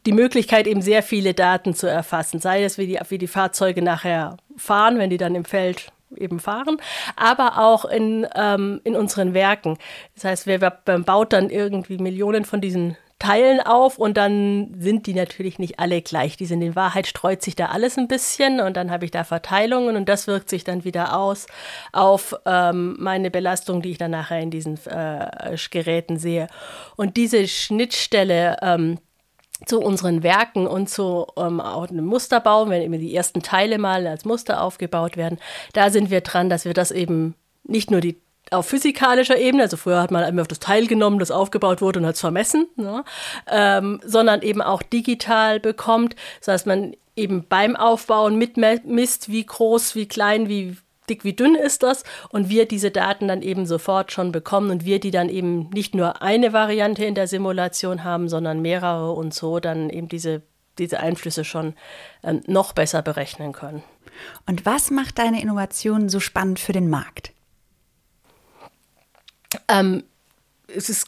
die 0.05 0.11
Möglichkeit, 0.11 0.67
eben 0.67 0.81
sehr 0.81 1.03
viele 1.03 1.33
Daten 1.33 1.73
zu 1.73 1.87
erfassen, 1.87 2.41
sei 2.41 2.65
es, 2.65 2.77
wie 2.77 2.87
die, 2.87 2.99
wie 3.07 3.17
die 3.17 3.27
Fahrzeuge 3.27 3.81
nachher 3.81 4.35
fahren, 4.57 4.99
wenn 4.99 5.09
die 5.09 5.17
dann 5.17 5.35
im 5.35 5.45
Feld 5.45 5.91
eben 6.15 6.39
fahren, 6.39 6.77
aber 7.15 7.59
auch 7.59 7.85
in, 7.85 8.27
ähm, 8.35 8.81
in 8.83 8.95
unseren 8.95 9.33
Werken. 9.33 9.77
Das 10.15 10.25
heißt, 10.25 10.47
wer, 10.47 10.61
wer 10.61 10.99
baut 10.99 11.33
dann 11.33 11.49
irgendwie 11.49 11.97
Millionen 11.97 12.45
von 12.45 12.61
diesen 12.61 12.97
Teilen 13.19 13.59
auf 13.59 13.97
und 13.97 14.15
dann 14.15 14.73
sind 14.79 15.05
die 15.05 15.13
natürlich 15.13 15.59
nicht 15.59 15.77
alle 15.77 16.01
gleich. 16.01 16.37
Die 16.37 16.45
sind 16.45 16.61
in 16.61 16.77
Wahrheit 16.77 17.05
streut 17.05 17.41
sich 17.41 17.53
da 17.53 17.65
alles 17.65 17.97
ein 17.97 18.07
bisschen 18.07 18.61
und 18.61 18.77
dann 18.77 18.89
habe 18.91 19.03
ich 19.03 19.11
da 19.11 19.25
Verteilungen 19.25 19.97
und 19.97 20.07
das 20.07 20.25
wirkt 20.25 20.49
sich 20.49 20.63
dann 20.63 20.85
wieder 20.85 21.17
aus 21.17 21.45
auf 21.91 22.33
ähm, 22.45 22.95
meine 22.97 23.29
Belastung, 23.29 23.81
die 23.81 23.91
ich 23.91 23.97
dann 23.97 24.11
nachher 24.11 24.39
in 24.39 24.51
diesen 24.51 24.79
äh, 24.87 25.57
Geräten 25.69 26.17
sehe. 26.17 26.47
Und 26.95 27.17
diese 27.17 27.45
Schnittstelle 27.49 28.55
ähm, 28.61 28.99
zu 29.65 29.81
unseren 29.81 30.23
Werken 30.23 30.67
und 30.67 30.89
zu 30.89 31.27
ähm, 31.37 31.59
einem 31.59 32.05
Musterbau, 32.05 32.69
wenn 32.69 32.81
eben 32.81 32.99
die 32.99 33.15
ersten 33.15 33.41
Teile 33.41 33.77
mal 33.77 34.07
als 34.07 34.25
Muster 34.25 34.61
aufgebaut 34.61 35.17
werden, 35.17 35.39
da 35.73 35.89
sind 35.89 36.09
wir 36.09 36.21
dran, 36.21 36.49
dass 36.49 36.65
wir 36.65 36.73
das 36.73 36.91
eben 36.91 37.35
nicht 37.63 37.91
nur 37.91 38.01
die 38.01 38.17
auf 38.51 38.67
physikalischer 38.67 39.37
Ebene, 39.37 39.63
also 39.63 39.77
früher 39.77 40.01
hat 40.01 40.11
man 40.11 40.27
immer 40.27 40.41
auf 40.41 40.47
das 40.47 40.59
Teil 40.59 40.87
genommen, 40.87 41.19
das 41.19 41.29
aufgebaut 41.29 41.81
wurde 41.81 41.99
und 41.99 42.05
hat 42.07 42.15
es 42.15 42.21
vermessen, 42.21 42.67
ne? 42.77 43.03
ähm, 43.47 43.99
sondern 44.03 44.41
eben 44.41 44.61
auch 44.61 44.81
digital 44.81 45.59
bekommt. 45.59 46.15
Das 46.39 46.47
heißt, 46.47 46.65
man 46.65 46.95
eben 47.15 47.45
beim 47.47 47.75
Aufbauen 47.75 48.37
mitmisst, 48.37 49.29
wie 49.29 49.45
groß, 49.45 49.93
wie 49.95 50.07
klein, 50.07 50.49
wie 50.49 50.77
dick, 51.09 51.23
wie 51.23 51.33
dünn 51.33 51.55
ist 51.55 51.83
das 51.83 52.03
und 52.29 52.49
wir 52.49 52.67
diese 52.67 52.91
Daten 52.91 53.27
dann 53.27 53.41
eben 53.41 53.65
sofort 53.65 54.11
schon 54.11 54.31
bekommen 54.31 54.69
und 54.71 54.85
wir 54.85 54.99
die 54.99 55.11
dann 55.11 55.29
eben 55.29 55.69
nicht 55.69 55.95
nur 55.95 56.21
eine 56.21 56.53
Variante 56.53 57.05
in 57.05 57.15
der 57.15 57.27
Simulation 57.27 58.03
haben, 58.03 58.29
sondern 58.29 58.61
mehrere 58.61 59.11
und 59.11 59.33
so 59.33 59.59
dann 59.59 59.89
eben 59.89 60.07
diese, 60.07 60.41
diese 60.77 60.99
Einflüsse 60.99 61.43
schon 61.43 61.73
ähm, 62.23 62.41
noch 62.47 62.73
besser 62.73 63.01
berechnen 63.01 63.53
können. 63.53 63.83
Und 64.45 64.65
was 64.65 64.91
macht 64.91 65.17
deine 65.17 65.41
Innovation 65.41 66.09
so 66.09 66.19
spannend 66.19 66.59
für 66.59 66.73
den 66.73 66.89
Markt? 66.89 67.31
Ähm, 69.67 70.03
es 70.67 70.89
ist 70.89 71.07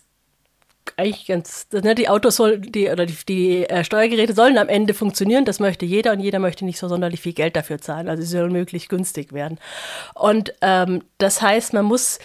eigentlich 1.01 1.27
ganz, 1.27 1.67
ne, 1.71 1.95
die 1.95 2.09
Autos 2.09 2.35
soll, 2.35 2.59
die, 2.59 2.89
oder 2.89 3.05
die, 3.05 3.17
die 3.27 3.69
äh, 3.69 3.83
Steuergeräte 3.83 4.33
sollen 4.33 4.57
am 4.57 4.69
Ende 4.69 4.93
funktionieren, 4.93 5.45
das 5.45 5.59
möchte 5.59 5.85
jeder 5.85 6.11
und 6.13 6.19
jeder 6.19 6.39
möchte 6.39 6.65
nicht 6.65 6.79
so 6.79 6.87
sonderlich 6.87 7.21
viel 7.21 7.33
Geld 7.33 7.55
dafür 7.55 7.79
zahlen. 7.79 8.07
Also 8.07 8.23
sie 8.23 8.29
sollen 8.29 8.51
möglichst 8.51 8.89
günstig 8.89 9.33
werden. 9.33 9.59
Und 10.13 10.53
ähm, 10.61 11.03
das 11.17 11.41
heißt, 11.41 11.73
man 11.73 11.85
muss 11.85 12.19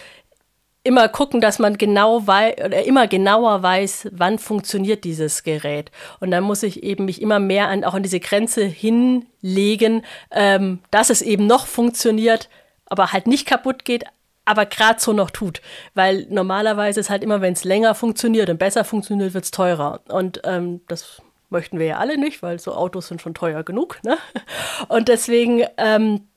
immer 0.83 1.09
gucken, 1.09 1.41
dass 1.41 1.59
man 1.59 1.77
genau 1.77 2.25
weiß 2.25 2.55
oder 2.65 2.85
immer 2.85 3.07
genauer 3.07 3.61
weiß, 3.61 4.09
wann 4.13 4.39
funktioniert 4.39 5.03
dieses 5.03 5.43
Gerät. 5.43 5.91
Und 6.21 6.31
dann 6.31 6.43
muss 6.43 6.63
ich 6.63 6.81
eben 6.83 7.05
mich 7.05 7.21
immer 7.21 7.39
mehr 7.39 7.67
an, 7.67 7.83
auch 7.83 7.93
an 7.93 8.03
diese 8.03 8.21
Grenze 8.21 8.63
hinlegen, 8.63 10.03
ähm, 10.31 10.79
dass 10.89 11.09
es 11.09 11.21
eben 11.21 11.45
noch 11.45 11.67
funktioniert, 11.67 12.47
aber 12.85 13.11
halt 13.11 13.27
nicht 13.27 13.45
kaputt 13.45 13.83
geht, 13.83 14.05
aber 14.47 14.65
gerade 14.65 14.99
so 14.99 15.13
noch 15.13 15.29
tut. 15.29 15.61
Weil 15.93 16.25
normalerweise 16.29 16.99
ist 16.99 17.09
halt 17.09 17.23
immer, 17.23 17.41
wenn 17.41 17.53
es 17.53 17.63
länger 17.63 17.95
funktioniert 17.95 18.49
und 18.49 18.57
besser 18.57 18.83
funktioniert, 18.83 19.33
wird 19.33 19.43
es 19.43 19.51
teurer. 19.51 19.99
Und 20.07 20.41
ähm, 20.45 20.81
das 20.87 21.21
möchten 21.49 21.79
wir 21.79 21.85
ja 21.85 21.97
alle 21.97 22.17
nicht, 22.17 22.41
weil 22.41 22.59
so 22.59 22.73
Autos 22.73 23.07
sind 23.07 23.21
schon 23.21 23.33
teuer 23.33 23.63
genug. 23.63 23.99
Ne? 24.03 24.17
Und 24.87 25.07
deswegen 25.07 25.63
ähm, 25.77 26.27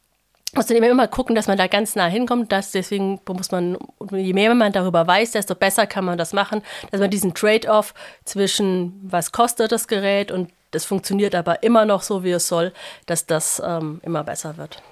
muss 0.55 0.69
man 0.69 0.83
immer 0.83 1.09
gucken, 1.09 1.35
dass 1.35 1.47
man 1.47 1.59
da 1.59 1.67
ganz 1.69 1.95
nah 1.95 2.07
hinkommt. 2.07 2.53
Dass 2.53 2.73
deswegen 2.73 3.21
muss 3.29 3.51
man, 3.53 3.79
je 4.13 4.33
mehr 4.33 4.55
man 4.55 4.73
darüber 4.73 5.07
weiß, 5.07 5.33
desto 5.33 5.55
besser 5.55 5.87
kann 5.87 6.05
man 6.05 6.19
das 6.19 6.33
machen, 6.33 6.63
dass 6.91 7.01
man 7.01 7.11
diesen 7.11 7.35
Trade-off 7.35 7.95
zwischen 8.25 9.01
was 9.03 9.33
kostet 9.33 9.73
das 9.73 9.89
Gerät 9.89 10.31
und 10.33 10.51
das 10.73 10.85
funktioniert 10.85 11.35
aber 11.35 11.63
immer 11.65 11.85
noch 11.85 12.03
so, 12.03 12.23
wie 12.23 12.31
es 12.31 12.47
soll, 12.47 12.73
dass 13.07 13.27
das 13.27 13.61
ähm, 13.65 14.01
immer 14.05 14.23
besser 14.23 14.57
wird. 14.57 14.83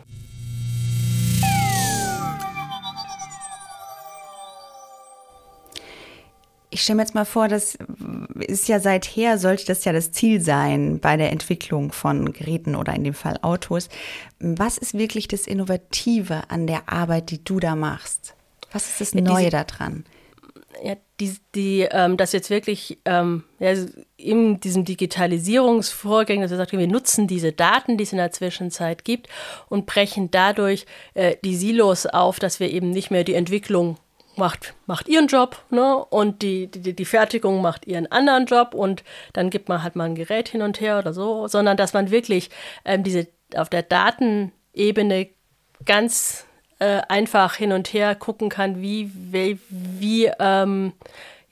Ich 6.70 6.82
stelle 6.82 6.96
mir 6.96 7.02
jetzt 7.02 7.14
mal 7.14 7.25
vor, 7.25 7.48
das 7.48 7.78
ist 8.40 8.68
ja 8.68 8.78
seither, 8.78 9.38
sollte 9.38 9.64
das 9.64 9.84
ja 9.84 9.92
das 9.92 10.12
Ziel 10.12 10.40
sein 10.40 11.00
bei 11.00 11.16
der 11.16 11.32
Entwicklung 11.32 11.92
von 11.92 12.32
Geräten 12.32 12.75
oder 12.75 12.94
in 12.94 13.04
dem 13.04 13.14
Fall 13.14 13.38
Autos. 13.40 13.88
Was 14.38 14.76
ist 14.76 14.96
wirklich 14.96 15.28
das 15.28 15.46
Innovative 15.46 16.42
an 16.48 16.66
der 16.66 16.88
Arbeit, 16.88 17.30
die 17.30 17.42
du 17.42 17.58
da 17.58 17.75
machst? 17.75 18.34
Was 18.72 18.88
ist 18.88 19.00
das 19.00 19.14
Neue 19.14 19.44
ja, 19.44 19.64
daran? 19.64 20.04
Ja, 20.82 20.94
die, 21.18 21.37
die, 21.54 21.88
ähm, 21.90 22.16
das 22.16 22.32
jetzt 22.32 22.50
wirklich 22.50 22.98
ähm, 23.04 23.44
ja, 23.58 23.72
in 24.16 24.60
diesem 24.60 24.84
Digitalisierungsvorgang, 24.84 26.42
dass 26.42 26.50
wir 26.50 26.58
sagen, 26.58 26.78
wir 26.78 26.87
nutzen 26.87 27.26
diese 27.26 27.52
Daten, 27.52 27.96
die 27.96 28.04
es 28.04 28.12
in 28.12 28.18
der 28.18 28.30
Zwischenzeit 28.30 29.04
gibt 29.04 29.28
und 29.68 29.87
brechen 29.87 30.30
dadurch 30.30 30.87
äh, 31.14 31.37
die 31.42 31.56
Silos 31.56 32.06
auf, 32.06 32.38
dass 32.38 32.60
wir 32.60 32.70
eben 32.70 32.90
nicht 32.90 33.10
mehr 33.10 33.25
die 33.25 33.34
Entwicklung 33.34 33.96
macht, 34.38 34.75
macht 34.87 35.09
ihren 35.09 35.26
Job 35.26 35.62
ne? 35.71 35.97
und 35.97 36.42
die, 36.42 36.68
die, 36.68 36.95
die 36.95 37.04
Fertigung 37.04 37.61
macht 37.61 37.87
ihren 37.87 38.11
anderen 38.11 38.47
Job 38.47 38.75
und 38.75 39.04
dann 39.33 39.50
gibt 39.50 39.68
man 39.68 39.83
halt 39.83 39.97
mal 39.97 40.04
ein 40.04 40.14
Gerät 40.14 40.49
hin 40.49 40.62
und 40.62 40.80
her 40.80 40.99
oder 40.99 41.12
so, 41.12 41.49
sondern 41.49 41.76
dass 41.76 41.92
man 41.92 42.11
wirklich 42.11 42.50
ähm, 42.85 43.02
diese 43.02 43.28
auf 43.54 43.68
der 43.68 43.83
Datenebene 43.83 45.28
ganz 45.85 46.47
äh, 46.78 47.00
einfach 47.09 47.54
hin 47.54 47.73
und 47.73 47.92
her 47.92 48.14
gucken 48.14 48.49
kann, 48.49 48.80
wie, 48.80 49.11
wie, 49.14 49.59
wie 49.71 50.30
ähm, 50.38 50.92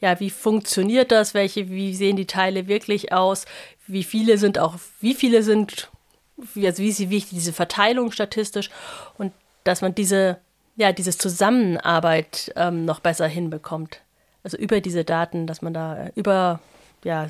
ja, 0.00 0.20
wie 0.20 0.30
funktioniert 0.30 1.10
das, 1.10 1.34
welche, 1.34 1.70
wie 1.70 1.94
sehen 1.94 2.16
die 2.16 2.26
Teile 2.26 2.68
wirklich 2.68 3.12
aus, 3.12 3.46
wie 3.86 4.04
viele 4.04 4.38
sind 4.38 4.58
auch, 4.58 4.74
wie 5.00 5.14
viele 5.14 5.42
sind, 5.42 5.90
also 6.38 6.82
wie 6.82 6.88
ist 6.88 7.10
wie 7.10 7.20
diese 7.20 7.52
Verteilung 7.52 8.12
statistisch 8.12 8.70
und 9.16 9.32
dass 9.64 9.80
man 9.80 9.94
diese 9.94 10.38
ja, 10.76 10.92
dieses 10.92 11.18
Zusammenarbeit 11.18 12.52
ähm, 12.56 12.84
noch 12.84 13.00
besser 13.00 13.26
hinbekommt. 13.26 14.02
Also 14.42 14.56
über 14.56 14.80
diese 14.80 15.04
Daten, 15.04 15.46
dass 15.46 15.62
man 15.62 15.74
da 15.74 16.08
über 16.14 16.60
ja, 17.02 17.28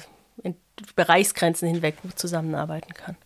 Bereichsgrenzen 0.95 1.69
hinweg 1.69 1.97
zusammenarbeiten 2.17 2.93
kann. 2.93 3.17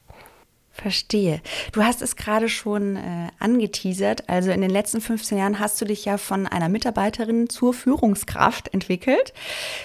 Verstehe. 0.73 1.43
Du 1.73 1.83
hast 1.83 2.01
es 2.01 2.15
gerade 2.17 2.49
schon 2.49 2.97
äh, 2.97 3.29
angeteasert. 3.39 4.29
Also 4.29 4.51
in 4.51 4.61
den 4.61 4.71
letzten 4.71 5.01
15 5.01 5.37
Jahren 5.37 5.59
hast 5.59 5.81
du 5.81 5.85
dich 5.85 6.05
ja 6.05 6.17
von 6.17 6.47
einer 6.47 6.69
Mitarbeiterin 6.69 7.51
zur 7.51 7.75
Führungskraft 7.75 8.73
entwickelt. 8.73 9.35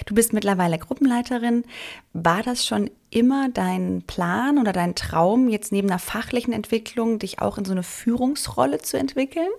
Du 0.06 0.14
bist 0.14 0.32
mittlerweile 0.32 0.78
Gruppenleiterin. 0.78 1.64
War 2.12 2.42
das 2.42 2.64
schon 2.64 2.88
immer 3.10 3.48
dein 3.52 4.04
Plan 4.06 4.58
oder 4.58 4.72
dein 4.72 4.94
Traum, 4.94 5.48
jetzt 5.48 5.72
neben 5.72 5.90
einer 5.90 5.98
fachlichen 5.98 6.52
Entwicklung 6.52 7.18
dich 7.18 7.40
auch 7.40 7.58
in 7.58 7.64
so 7.64 7.72
eine 7.72 7.82
Führungsrolle 7.82 8.78
zu 8.78 8.96
entwickeln? 8.96 9.50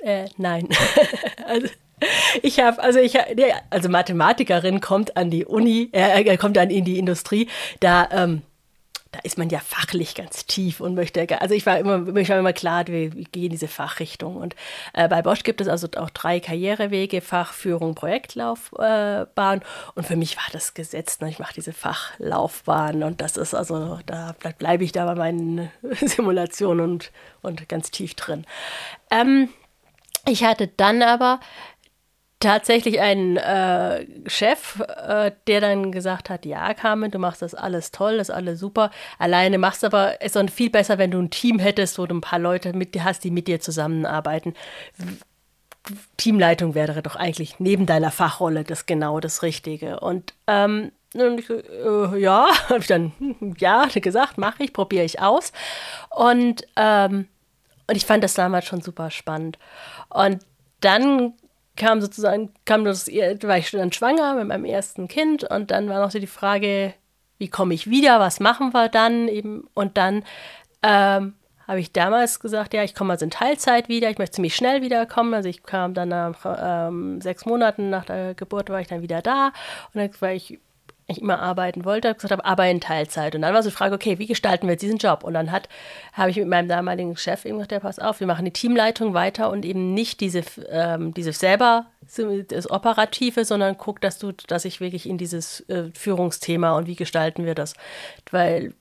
Äh, 0.00 0.26
nein. 0.36 0.68
also, 1.46 1.68
ich 2.42 2.60
habe, 2.60 2.82
also 2.82 2.98
ich, 2.98 3.16
also 3.70 3.88
Mathematikerin 3.88 4.80
kommt 4.80 5.16
an 5.16 5.30
die 5.30 5.44
Uni, 5.44 5.90
äh, 5.92 6.22
äh, 6.22 6.36
kommt 6.36 6.56
dann 6.56 6.70
in 6.70 6.84
die 6.84 6.98
Industrie, 6.98 7.48
da, 7.80 8.08
ähm, 8.10 8.42
da 9.12 9.20
ist 9.24 9.36
man 9.36 9.50
ja 9.50 9.58
fachlich 9.60 10.14
ganz 10.14 10.46
tief 10.46 10.80
und 10.80 10.94
möchte, 10.94 11.40
also 11.42 11.54
ich 11.54 11.66
war 11.66 11.78
immer, 11.78 12.16
ich 12.16 12.30
war 12.30 12.38
immer 12.38 12.54
klar, 12.54 12.86
wir, 12.86 13.10
gehen 13.10 13.44
in 13.44 13.50
diese 13.50 13.68
Fachrichtung. 13.68 14.36
Und 14.36 14.56
äh, 14.94 15.06
bei 15.06 15.20
Bosch 15.20 15.42
gibt 15.42 15.60
es 15.60 15.68
also 15.68 15.86
auch 15.96 16.08
drei 16.08 16.40
Karrierewege, 16.40 17.20
Fachführung, 17.20 17.94
Projektlaufbahn. 17.94 19.60
Äh, 19.60 19.64
und 19.94 20.06
für 20.06 20.16
mich 20.16 20.38
war 20.38 20.46
das 20.52 20.72
gesetzt, 20.72 21.20
ne? 21.20 21.28
ich 21.28 21.38
mache 21.38 21.52
diese 21.52 21.74
Fachlaufbahn 21.74 23.02
und 23.02 23.20
das 23.20 23.36
ist 23.36 23.52
also, 23.52 23.98
da 24.06 24.34
bleibe 24.58 24.82
ich 24.82 24.92
da 24.92 25.04
bei 25.04 25.14
meinen 25.14 25.70
Simulationen 26.00 26.92
und, 26.92 27.12
und 27.42 27.68
ganz 27.68 27.90
tief 27.90 28.14
drin. 28.14 28.46
Ähm, 29.10 29.50
ich 30.26 30.44
hatte 30.44 30.68
dann 30.68 31.02
aber 31.02 31.40
tatsächlich 32.42 33.00
einen 33.00 33.36
äh, 33.36 34.04
Chef, 34.28 34.80
äh, 34.80 35.30
der 35.46 35.60
dann 35.60 35.92
gesagt 35.92 36.28
hat, 36.28 36.44
ja, 36.44 36.74
Carmen, 36.74 37.10
du 37.10 37.18
machst 37.18 37.40
das 37.40 37.54
alles 37.54 37.92
toll, 37.92 38.18
das 38.18 38.28
ist 38.28 38.34
alles 38.34 38.58
super. 38.58 38.90
Alleine 39.18 39.58
machst 39.58 39.82
du 39.82 39.86
aber 39.86 40.20
es 40.20 40.34
ist 40.34 40.50
viel 40.50 40.70
besser, 40.70 40.98
wenn 40.98 41.12
du 41.12 41.20
ein 41.20 41.30
Team 41.30 41.58
hättest, 41.58 41.98
wo 41.98 42.06
du 42.06 42.16
ein 42.16 42.20
paar 42.20 42.40
Leute 42.40 42.72
mit 42.72 42.94
dir 42.94 43.04
hast, 43.04 43.22
die 43.24 43.30
mit 43.30 43.46
dir 43.46 43.60
zusammenarbeiten. 43.60 44.54
Teamleitung 46.16 46.74
wäre 46.74 47.02
doch 47.02 47.16
eigentlich 47.16 47.60
neben 47.60 47.86
deiner 47.86 48.10
Fachrolle 48.10 48.64
das 48.64 48.86
genau 48.86 49.20
das 49.20 49.42
Richtige. 49.42 50.00
Und 50.00 50.34
ähm, 50.46 50.92
Und 51.14 51.38
ich, 51.38 51.50
äh, 51.50 52.18
ja, 52.18 52.48
habe 52.68 52.80
ich 52.80 52.86
dann 52.86 53.12
hm, 53.18 53.54
ja 53.58 53.86
gesagt, 53.86 54.38
mache 54.38 54.64
ich, 54.64 54.72
probiere 54.72 55.04
ich 55.04 55.20
aus. 55.20 55.52
Und, 56.10 56.66
ähm, 56.76 57.28
und 57.92 57.96
ich 57.96 58.06
fand 58.06 58.24
das 58.24 58.32
damals 58.32 58.64
schon 58.64 58.80
super 58.80 59.10
spannend. 59.10 59.58
Und 60.08 60.38
dann 60.80 61.34
kam 61.76 62.00
sozusagen, 62.00 62.54
kam 62.64 62.86
das, 62.86 63.06
war 63.08 63.58
ich 63.58 63.70
dann 63.70 63.92
schwanger 63.92 64.34
mit 64.34 64.48
meinem 64.48 64.64
ersten 64.64 65.08
Kind 65.08 65.44
und 65.44 65.70
dann 65.70 65.90
war 65.90 66.00
noch 66.00 66.10
so 66.10 66.18
die 66.18 66.26
Frage, 66.26 66.94
wie 67.36 67.48
komme 67.48 67.74
ich 67.74 67.90
wieder, 67.90 68.18
was 68.18 68.40
machen 68.40 68.72
wir 68.72 68.88
dann 68.88 69.28
eben 69.28 69.68
und 69.74 69.98
dann 69.98 70.24
ähm, 70.82 71.34
habe 71.68 71.80
ich 71.80 71.92
damals 71.92 72.40
gesagt, 72.40 72.72
ja, 72.72 72.82
ich 72.82 72.94
komme 72.94 73.12
also 73.12 73.26
in 73.26 73.30
Teilzeit 73.30 73.90
wieder, 73.90 74.08
ich 74.08 74.16
möchte 74.16 74.36
ziemlich 74.36 74.56
schnell 74.56 74.80
wiederkommen. 74.80 75.34
Also 75.34 75.50
ich 75.50 75.62
kam 75.62 75.92
dann 75.92 76.08
nach 76.08 76.34
ähm, 76.44 77.20
sechs 77.20 77.44
Monaten 77.44 77.90
nach 77.90 78.06
der 78.06 78.32
Geburt 78.32 78.70
war 78.70 78.80
ich 78.80 78.88
dann 78.88 79.02
wieder 79.02 79.20
da 79.20 79.52
und 79.92 80.00
dann 80.00 80.10
war 80.20 80.32
ich 80.32 80.58
ich 81.12 81.22
immer 81.22 81.40
arbeiten 81.40 81.84
wollte, 81.84 82.08
habe 82.08 82.16
gesagt 82.16 82.32
habe, 82.32 82.44
aber 82.44 82.68
in 82.68 82.80
Teilzeit. 82.80 83.34
Und 83.34 83.42
dann 83.42 83.54
war 83.54 83.62
so 83.62 83.70
die 83.70 83.74
Frage, 83.74 83.94
okay, 83.94 84.18
wie 84.18 84.26
gestalten 84.26 84.66
wir 84.66 84.72
jetzt 84.72 84.82
diesen 84.82 84.98
Job? 84.98 85.24
Und 85.24 85.34
dann 85.34 85.52
hat, 85.52 85.68
habe 86.12 86.30
ich 86.30 86.36
mit 86.36 86.48
meinem 86.48 86.68
damaligen 86.68 87.16
Chef 87.16 87.44
eben 87.44 87.56
gesagt, 87.56 87.72
ja, 87.72 87.80
pass 87.80 87.98
auf, 87.98 88.20
wir 88.20 88.26
machen 88.26 88.44
die 88.44 88.52
Teamleitung 88.52 89.14
weiter 89.14 89.50
und 89.50 89.64
eben 89.64 89.94
nicht 89.94 90.20
diese, 90.20 90.42
ähm, 90.70 91.14
diese 91.14 91.32
selber 91.32 91.86
das 92.48 92.70
Operative, 92.70 93.44
sondern 93.44 93.78
guck, 93.78 94.00
dass 94.00 94.18
du, 94.18 94.32
dass 94.32 94.64
ich 94.64 94.80
wirklich 94.80 95.08
in 95.08 95.18
dieses 95.18 95.60
äh, 95.68 95.90
Führungsthema 95.94 96.76
und 96.76 96.86
wie 96.86 96.96
gestalten 96.96 97.46
wir 97.46 97.54
das, 97.54 97.74
weil 98.30 98.74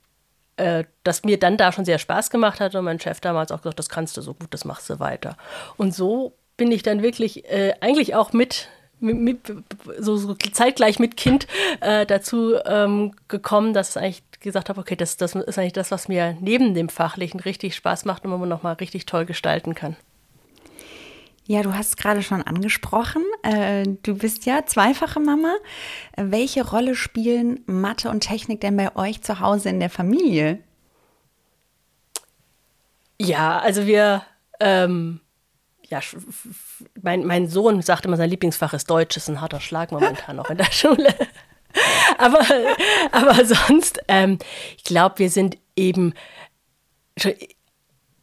äh, 0.58 0.84
das 1.04 1.24
mir 1.24 1.40
dann 1.40 1.58
da 1.58 1.72
schon 1.72 1.86
sehr 1.86 2.00
Spaß 2.00 2.30
gemacht 2.30 2.60
hat 2.60 2.76
und 2.76 2.86
mein 2.86 3.00
Chef 3.00 3.20
damals 3.20 3.52
auch 3.52 3.62
gesagt, 3.62 3.80
das 3.80 3.90
kannst 3.90 4.18
du 4.18 4.22
so 4.22 4.34
gut, 4.34 4.54
das 4.54 4.66
machst 4.66 4.90
du 4.90 5.00
weiter. 5.00 5.38
Und 5.78 5.94
so 5.94 6.36
bin 6.58 6.72
ich 6.72 6.84
dann 6.84 7.02
wirklich 7.02 7.46
äh, 7.46 7.74
eigentlich 7.82 8.16
auch 8.16 8.34
mit 8.34 8.68
mit, 9.02 9.54
so, 10.00 10.16
so, 10.18 10.36
zeitgleich 10.36 11.00
mit 11.00 11.18
Kind 11.18 11.48
äh, 11.82 12.06
dazu 12.06 12.56
ähm, 12.66 13.14
gekommen, 13.28 13.74
dass 13.74 13.96
ich 13.96 14.02
eigentlich 14.02 14.24
gesagt 14.40 14.70
habe, 14.70 14.80
okay, 14.80 14.96
das, 14.96 15.18
das 15.18 15.36
ist 15.36 15.58
eigentlich 15.58 15.74
das, 15.74 15.92
was 15.92 16.08
mir 16.08 16.38
neben 16.40 16.74
dem 16.74 16.90
Fachlichen 16.90 17.40
richtig 17.40 17.76
Spaß 17.76 18.06
macht 18.06 18.26
und 18.26 18.32
man 18.32 18.50
nochmal 18.50 18.74
richtig 18.76 19.06
toll 19.06 19.26
gestalten 19.26 19.76
kann. 19.76 19.96
Ja, 21.48 21.64
du 21.64 21.74
hast 21.74 21.90
es 21.90 21.98
gerade 21.98 22.22
schon 22.22 22.44
angesprochen. 22.44 23.24
Äh, 23.44 23.84
du 24.04 24.16
bist 24.16 24.46
ja 24.46 24.66
zweifache 24.66 25.20
Mama. 25.20 25.54
Welche 26.16 26.66
Rolle 26.66 26.96
spielen 26.96 27.62
Mathe 27.66 28.10
und 28.10 28.22
Technik 28.22 28.62
denn 28.62 28.78
bei 28.78 28.96
euch 28.96 29.22
zu 29.22 29.40
Hause 29.40 29.70
in 29.70 29.80
der 29.80 29.90
Familie? 29.90 30.60
Ja, 33.20 33.60
also 33.60 33.86
wir 33.86 34.24
ähm, 34.60 35.20
ja, 35.92 36.00
mein, 37.02 37.26
mein 37.26 37.50
Sohn 37.50 37.82
sagt 37.82 38.06
immer, 38.06 38.18
sein 38.18 38.30
Lieblingsfach 38.30 38.74
ist 38.74 38.90
Deutsch, 38.90 39.18
ist 39.18 39.30
ein 39.30 39.42
harter 39.42 39.60
Schlag 39.60 39.92
momentan 39.92 40.38
noch 40.38 40.50
in 40.50 40.58
der 40.58 40.66
Schule. 40.72 41.14
aber, 42.18 42.40
aber 43.12 43.46
sonst, 43.46 44.00
ähm, 44.08 44.40
ich 44.78 44.86
glaube, 44.86 45.20
wir 45.20 45.30
sind 45.30 45.58
eben, 45.76 46.14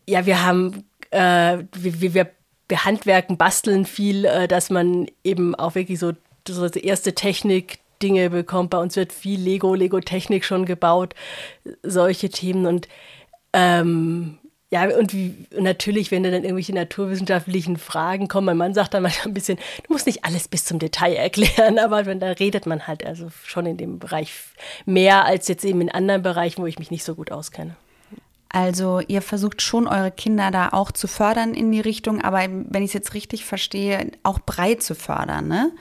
ja, 0.07 0.25
wir 0.25 0.45
haben, 0.45 0.85
äh, 1.11 1.59
wir, 1.75 2.15
wir, 2.15 2.31
wir 2.69 2.85
handwerken, 2.85 3.37
basteln 3.37 3.85
viel, 3.85 4.25
äh, 4.25 4.49
dass 4.49 4.71
man 4.71 5.07
eben 5.23 5.55
auch 5.55 5.75
wirklich 5.75 5.99
so, 5.99 6.13
so 6.47 6.67
erste 6.67 7.15
Technik, 7.15 7.81
Dinge 8.03 8.31
bekommt. 8.31 8.71
Bei 8.71 8.79
uns 8.79 8.95
wird 8.97 9.13
viel 9.13 9.41
Lego, 9.41 9.75
Lego-Technik 9.75 10.45
schon 10.45 10.67
gebaut, 10.67 11.15
solche 11.83 12.31
Themen 12.31 12.67
und 12.67 12.87
ähm, 13.53 14.39
ja, 14.71 14.85
und 14.99 15.15
wie, 15.15 15.47
natürlich, 15.59 16.11
wenn 16.11 16.23
dann 16.23 16.35
irgendwelche 16.35 16.75
naturwissenschaftlichen 16.75 17.79
Fragen 17.79 18.29
kommen, 18.29 18.47
mein 18.47 18.57
Mann 18.59 18.75
sagt 18.75 18.93
dann 18.93 19.03
manchmal 19.03 19.29
ein 19.29 19.35
bisschen, 19.35 19.57
du 19.87 19.93
musst 19.93 20.07
nicht 20.07 20.27
alles 20.27 20.47
bis 20.47 20.67
zum 20.67 20.79
Detail 20.79 21.15
erklären, 21.15 21.79
aber 21.79 22.05
wenn, 22.05 22.21
da 22.21 22.33
redet 22.33 22.67
man 22.67 22.87
halt 22.87 23.05
also 23.05 23.29
schon 23.45 23.65
in 23.65 23.79
dem 23.79 23.99
Bereich 23.99 24.33
mehr 24.85 25.25
als 25.25 25.49
jetzt 25.49 25.65
eben 25.65 25.81
in 25.81 25.91
anderen 25.91 26.23
Bereichen, 26.23 26.63
wo 26.63 26.67
ich 26.67 26.79
mich 26.79 26.91
nicht 26.91 27.05
so 27.05 27.15
gut 27.15 27.33
auskenne. 27.33 27.77
Also 28.51 29.01
ihr 29.01 29.23
versucht 29.23 29.63
schon 29.63 29.87
eure 29.87 30.11
Kinder 30.11 30.51
da 30.51 30.71
auch 30.71 30.91
zu 30.91 31.07
fördern 31.07 31.55
in 31.55 31.71
die 31.73 31.81
Richtung, 31.81 32.23
aber 32.23 32.41
wenn 32.41 32.83
ich 32.83 32.91
es 32.91 32.95
jetzt 32.95 33.15
richtig 33.15 33.45
verstehe, 33.45 34.11
auch 34.23 34.39
breit 34.39 34.83
zu 34.83 34.95
fördern, 34.95 35.49
ne? 35.49 35.73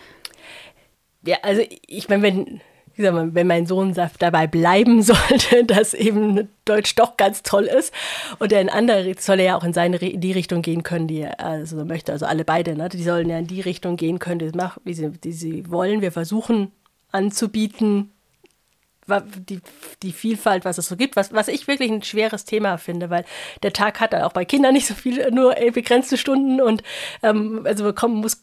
Ja, 1.24 1.38
also 1.44 1.62
ich 1.88 2.08
meine, 2.08 2.24
wenn 2.24 2.62
wie 2.98 3.04
gesagt, 3.04 3.36
wenn 3.36 3.48
mein 3.48 3.68
Sohn 3.68 3.96
dabei 4.20 4.48
bleiben 4.48 5.02
sollte, 5.04 5.64
dass 5.64 5.94
eben 5.94 6.50
Deutsch 6.66 6.96
doch 6.96 7.16
ganz 7.16 7.44
toll 7.44 7.66
ist. 7.66 7.94
Und 8.40 8.52
er 8.52 8.60
in 8.60 8.70
andere, 8.70 9.14
soll 9.20 9.40
er 9.40 9.46
ja 9.46 9.58
auch 9.58 9.64
in 9.64 9.74
seine 9.74 9.98
in 9.98 10.20
die 10.20 10.32
Richtung 10.32 10.62
gehen 10.62 10.84
können, 10.84 11.08
die 11.08 11.22
er 11.22 11.40
also 11.40 11.86
möchte, 11.86 12.12
also 12.12 12.26
alle 12.26 12.44
beide, 12.44 12.76
ne, 12.76 12.90
die 12.90 13.04
sollen 13.04 13.30
ja 13.30 13.38
in 13.38 13.48
die 13.48 13.62
Richtung 13.62 13.98
gehen 13.98 14.20
können, 14.20 14.40
die, 14.40 14.50
machen, 14.58 14.82
wie 14.84 14.94
sie, 14.94 15.12
die 15.12 15.32
sie 15.32 15.70
wollen. 15.70 16.02
Wir 16.02 16.12
versuchen 16.12 16.72
anzubieten, 17.12 18.12
die, 19.48 19.62
die 20.04 20.12
Vielfalt, 20.12 20.66
was 20.66 20.78
es 20.78 20.88
so 20.88 20.98
gibt, 20.98 21.16
was, 21.16 21.32
was 21.32 21.48
ich 21.48 21.68
wirklich 21.68 21.92
ein 21.92 22.04
schweres 22.04 22.46
Thema 22.46 22.78
finde, 22.78 23.10
weil 23.10 23.24
der 23.64 23.74
Tag 23.74 24.00
hat 24.00 24.14
auch 24.14 24.34
bei 24.34 24.44
Kindern 24.44 24.74
nicht 24.74 24.88
so 24.88 24.94
viel, 24.94 25.32
nur 25.32 25.56
begrenzte 25.74 26.18
Stunden. 26.18 26.60
Und 26.60 26.84
ähm, 27.24 27.62
also 27.66 27.86
man 27.86 28.12
muss 28.12 28.42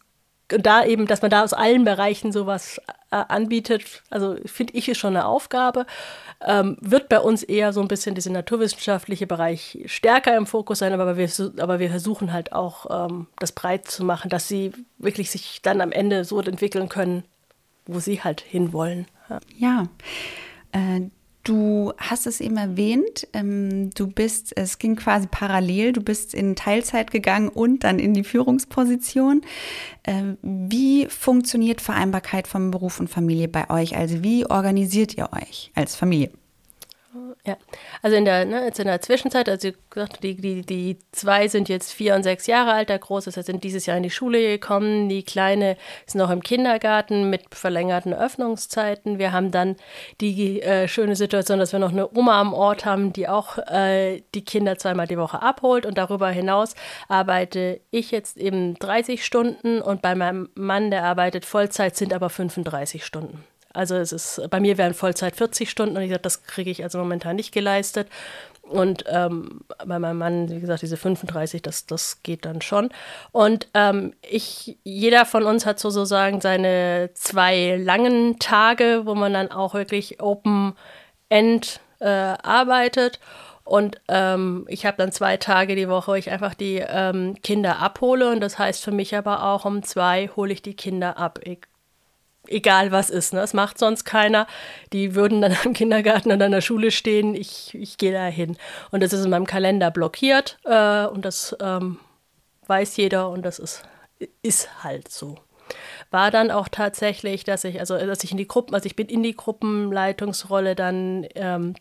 und 0.54 0.66
da 0.66 0.84
eben, 0.84 1.06
dass 1.06 1.22
man 1.22 1.30
da 1.30 1.42
aus 1.42 1.52
allen 1.52 1.84
Bereichen 1.84 2.32
sowas 2.32 2.80
äh, 3.10 3.16
anbietet, 3.28 4.02
also 4.10 4.36
finde 4.46 4.74
ich 4.74 4.88
ist 4.88 4.98
schon 4.98 5.16
eine 5.16 5.26
Aufgabe. 5.26 5.86
Ähm, 6.44 6.76
wird 6.80 7.08
bei 7.08 7.20
uns 7.20 7.42
eher 7.42 7.72
so 7.72 7.80
ein 7.80 7.88
bisschen 7.88 8.14
dieser 8.14 8.30
naturwissenschaftliche 8.30 9.26
Bereich 9.26 9.78
stärker 9.86 10.36
im 10.36 10.46
Fokus 10.46 10.80
sein, 10.80 10.92
aber 10.92 11.16
wir, 11.16 11.30
aber 11.58 11.78
wir 11.78 11.90
versuchen 11.90 12.32
halt 12.32 12.52
auch, 12.52 13.06
ähm, 13.06 13.26
das 13.38 13.52
breit 13.52 13.86
zu 13.88 14.04
machen, 14.04 14.28
dass 14.30 14.48
sie 14.48 14.72
wirklich 14.98 15.30
sich 15.30 15.60
dann 15.62 15.80
am 15.80 15.92
Ende 15.92 16.24
so 16.24 16.40
entwickeln 16.40 16.88
können, 16.88 17.24
wo 17.86 18.00
sie 18.00 18.22
halt 18.22 18.40
hinwollen. 18.40 19.06
Ja. 19.28 19.40
ja. 19.56 19.88
Äh, 20.72 21.10
Du 21.44 21.92
hast 21.98 22.26
es 22.26 22.40
eben 22.40 22.56
erwähnt, 22.56 23.28
ähm, 23.34 23.90
du 23.90 24.06
bist, 24.06 24.56
es 24.56 24.78
ging 24.78 24.96
quasi 24.96 25.28
parallel, 25.30 25.92
du 25.92 26.00
bist 26.00 26.32
in 26.32 26.56
Teilzeit 26.56 27.10
gegangen 27.10 27.50
und 27.50 27.84
dann 27.84 27.98
in 27.98 28.14
die 28.14 28.24
Führungsposition. 28.24 29.42
Äh, 30.04 30.22
wie 30.40 31.04
funktioniert 31.06 31.82
Vereinbarkeit 31.82 32.48
von 32.48 32.70
Beruf 32.70 32.98
und 32.98 33.08
Familie 33.08 33.48
bei 33.48 33.68
euch? 33.68 33.94
Also 33.94 34.22
wie 34.22 34.46
organisiert 34.46 35.18
ihr 35.18 35.28
euch 35.34 35.70
als 35.74 35.96
Familie? 35.96 36.30
Ja, 37.46 37.56
also 38.02 38.16
in 38.16 38.24
der, 38.24 38.44
ne, 38.44 38.64
jetzt 38.64 38.80
in 38.80 38.86
der 38.86 39.00
Zwischenzeit, 39.00 39.48
also 39.48 39.70
gesagt, 39.90 40.22
die, 40.22 40.34
die, 40.34 40.62
die 40.62 40.98
zwei 41.12 41.46
sind 41.46 41.68
jetzt 41.68 41.92
vier 41.92 42.14
und 42.14 42.22
sechs 42.22 42.46
Jahre 42.46 42.72
alt, 42.72 42.88
der 42.88 42.98
Große 42.98 43.30
ist 43.30 43.46
sind 43.46 43.62
dieses 43.62 43.86
Jahr 43.86 43.96
in 43.96 44.02
die 44.02 44.10
Schule 44.10 44.40
gekommen, 44.40 45.08
die 45.08 45.22
Kleine 45.22 45.76
ist 46.06 46.16
noch 46.16 46.30
im 46.30 46.42
Kindergarten 46.42 47.30
mit 47.30 47.54
verlängerten 47.54 48.14
Öffnungszeiten. 48.14 49.18
Wir 49.18 49.32
haben 49.32 49.52
dann 49.52 49.76
die 50.20 50.62
äh, 50.62 50.88
schöne 50.88 51.14
Situation, 51.14 51.58
dass 51.58 51.72
wir 51.72 51.78
noch 51.78 51.92
eine 51.92 52.10
Oma 52.16 52.40
am 52.40 52.52
Ort 52.52 52.84
haben, 52.84 53.12
die 53.12 53.28
auch 53.28 53.58
äh, 53.58 54.22
die 54.34 54.44
Kinder 54.44 54.76
zweimal 54.78 55.06
die 55.06 55.18
Woche 55.18 55.40
abholt 55.40 55.86
und 55.86 55.98
darüber 55.98 56.30
hinaus 56.30 56.74
arbeite 57.08 57.80
ich 57.90 58.10
jetzt 58.10 58.36
eben 58.36 58.74
30 58.74 59.24
Stunden 59.24 59.80
und 59.80 60.02
bei 60.02 60.14
meinem 60.14 60.48
Mann, 60.54 60.90
der 60.90 61.04
arbeitet 61.04 61.44
Vollzeit, 61.44 61.96
sind 61.96 62.12
aber 62.12 62.28
35 62.28 63.04
Stunden. 63.04 63.44
Also 63.74 63.96
es 63.96 64.12
ist, 64.12 64.40
bei 64.50 64.60
mir 64.60 64.78
wären 64.78 64.94
Vollzeit 64.94 65.36
40 65.36 65.68
Stunden 65.68 65.96
und 65.96 66.02
ich 66.02 66.10
sage, 66.10 66.22
das 66.22 66.44
kriege 66.44 66.70
ich 66.70 66.82
also 66.82 66.98
momentan 66.98 67.36
nicht 67.36 67.52
geleistet. 67.52 68.08
Und 68.62 69.04
ähm, 69.08 69.60
bei 69.84 69.98
meinem 69.98 70.18
Mann, 70.18 70.48
wie 70.48 70.60
gesagt, 70.60 70.82
diese 70.82 70.96
35, 70.96 71.60
das, 71.60 71.86
das 71.86 72.22
geht 72.22 72.46
dann 72.46 72.62
schon. 72.62 72.88
Und 73.30 73.68
ähm, 73.74 74.14
ich, 74.22 74.78
jeder 74.84 75.26
von 75.26 75.44
uns 75.44 75.66
hat 75.66 75.78
sozusagen 75.78 76.40
seine 76.40 77.10
zwei 77.14 77.76
langen 77.76 78.38
Tage, 78.38 79.02
wo 79.04 79.14
man 79.14 79.34
dann 79.34 79.50
auch 79.50 79.74
wirklich 79.74 80.22
Open-End 80.22 81.80
äh, 82.00 82.08
arbeitet. 82.08 83.20
Und 83.64 84.00
ähm, 84.08 84.66
ich 84.68 84.86
habe 84.86 84.96
dann 84.96 85.12
zwei 85.12 85.36
Tage 85.36 85.74
die 85.76 85.88
Woche, 85.88 86.12
wo 86.12 86.14
ich 86.14 86.30
einfach 86.30 86.54
die 86.54 86.82
ähm, 86.86 87.36
Kinder 87.42 87.80
abhole. 87.80 88.30
Und 88.30 88.40
das 88.40 88.58
heißt 88.58 88.82
für 88.82 88.92
mich 88.92 89.14
aber 89.14 89.44
auch, 89.44 89.64
um 89.66 89.82
zwei 89.82 90.30
hole 90.36 90.52
ich 90.52 90.62
die 90.62 90.74
Kinder 90.74 91.18
ab. 91.18 91.38
Ich 91.42 91.60
egal 92.48 92.92
was 92.92 93.10
ist. 93.10 93.32
Ne? 93.32 93.40
Es 93.40 93.54
macht 93.54 93.78
sonst 93.78 94.04
keiner. 94.04 94.46
Die 94.92 95.14
würden 95.14 95.40
dann 95.40 95.56
im 95.64 95.72
Kindergarten 95.72 96.32
und 96.32 96.42
an 96.42 96.52
der 96.52 96.60
Schule 96.60 96.90
stehen. 96.90 97.34
Ich, 97.34 97.74
ich 97.74 97.98
gehe 97.98 98.12
da 98.12 98.26
hin. 98.26 98.56
Und 98.90 99.02
das 99.02 99.12
ist 99.12 99.24
in 99.24 99.30
meinem 99.30 99.46
Kalender 99.46 99.90
blockiert 99.90 100.58
äh, 100.64 101.06
und 101.06 101.24
das 101.24 101.56
ähm, 101.60 101.98
weiß 102.66 102.96
jeder 102.96 103.30
und 103.30 103.42
das 103.42 103.58
ist, 103.58 103.82
ist 104.42 104.84
halt 104.84 105.08
so. 105.08 105.36
War 106.10 106.30
dann 106.30 106.50
auch 106.50 106.68
tatsächlich, 106.68 107.44
dass 107.44 107.64
ich, 107.64 107.80
also 107.80 107.98
dass 107.98 108.22
ich 108.22 108.30
in 108.30 108.36
die 108.36 108.46
Gruppen, 108.46 108.74
also 108.74 108.86
ich 108.86 108.96
bin 108.96 109.08
in 109.08 109.22
die 109.22 109.34
Gruppenleitungsrolle 109.34 110.74
dann 110.74 111.26
ähm, 111.34 111.74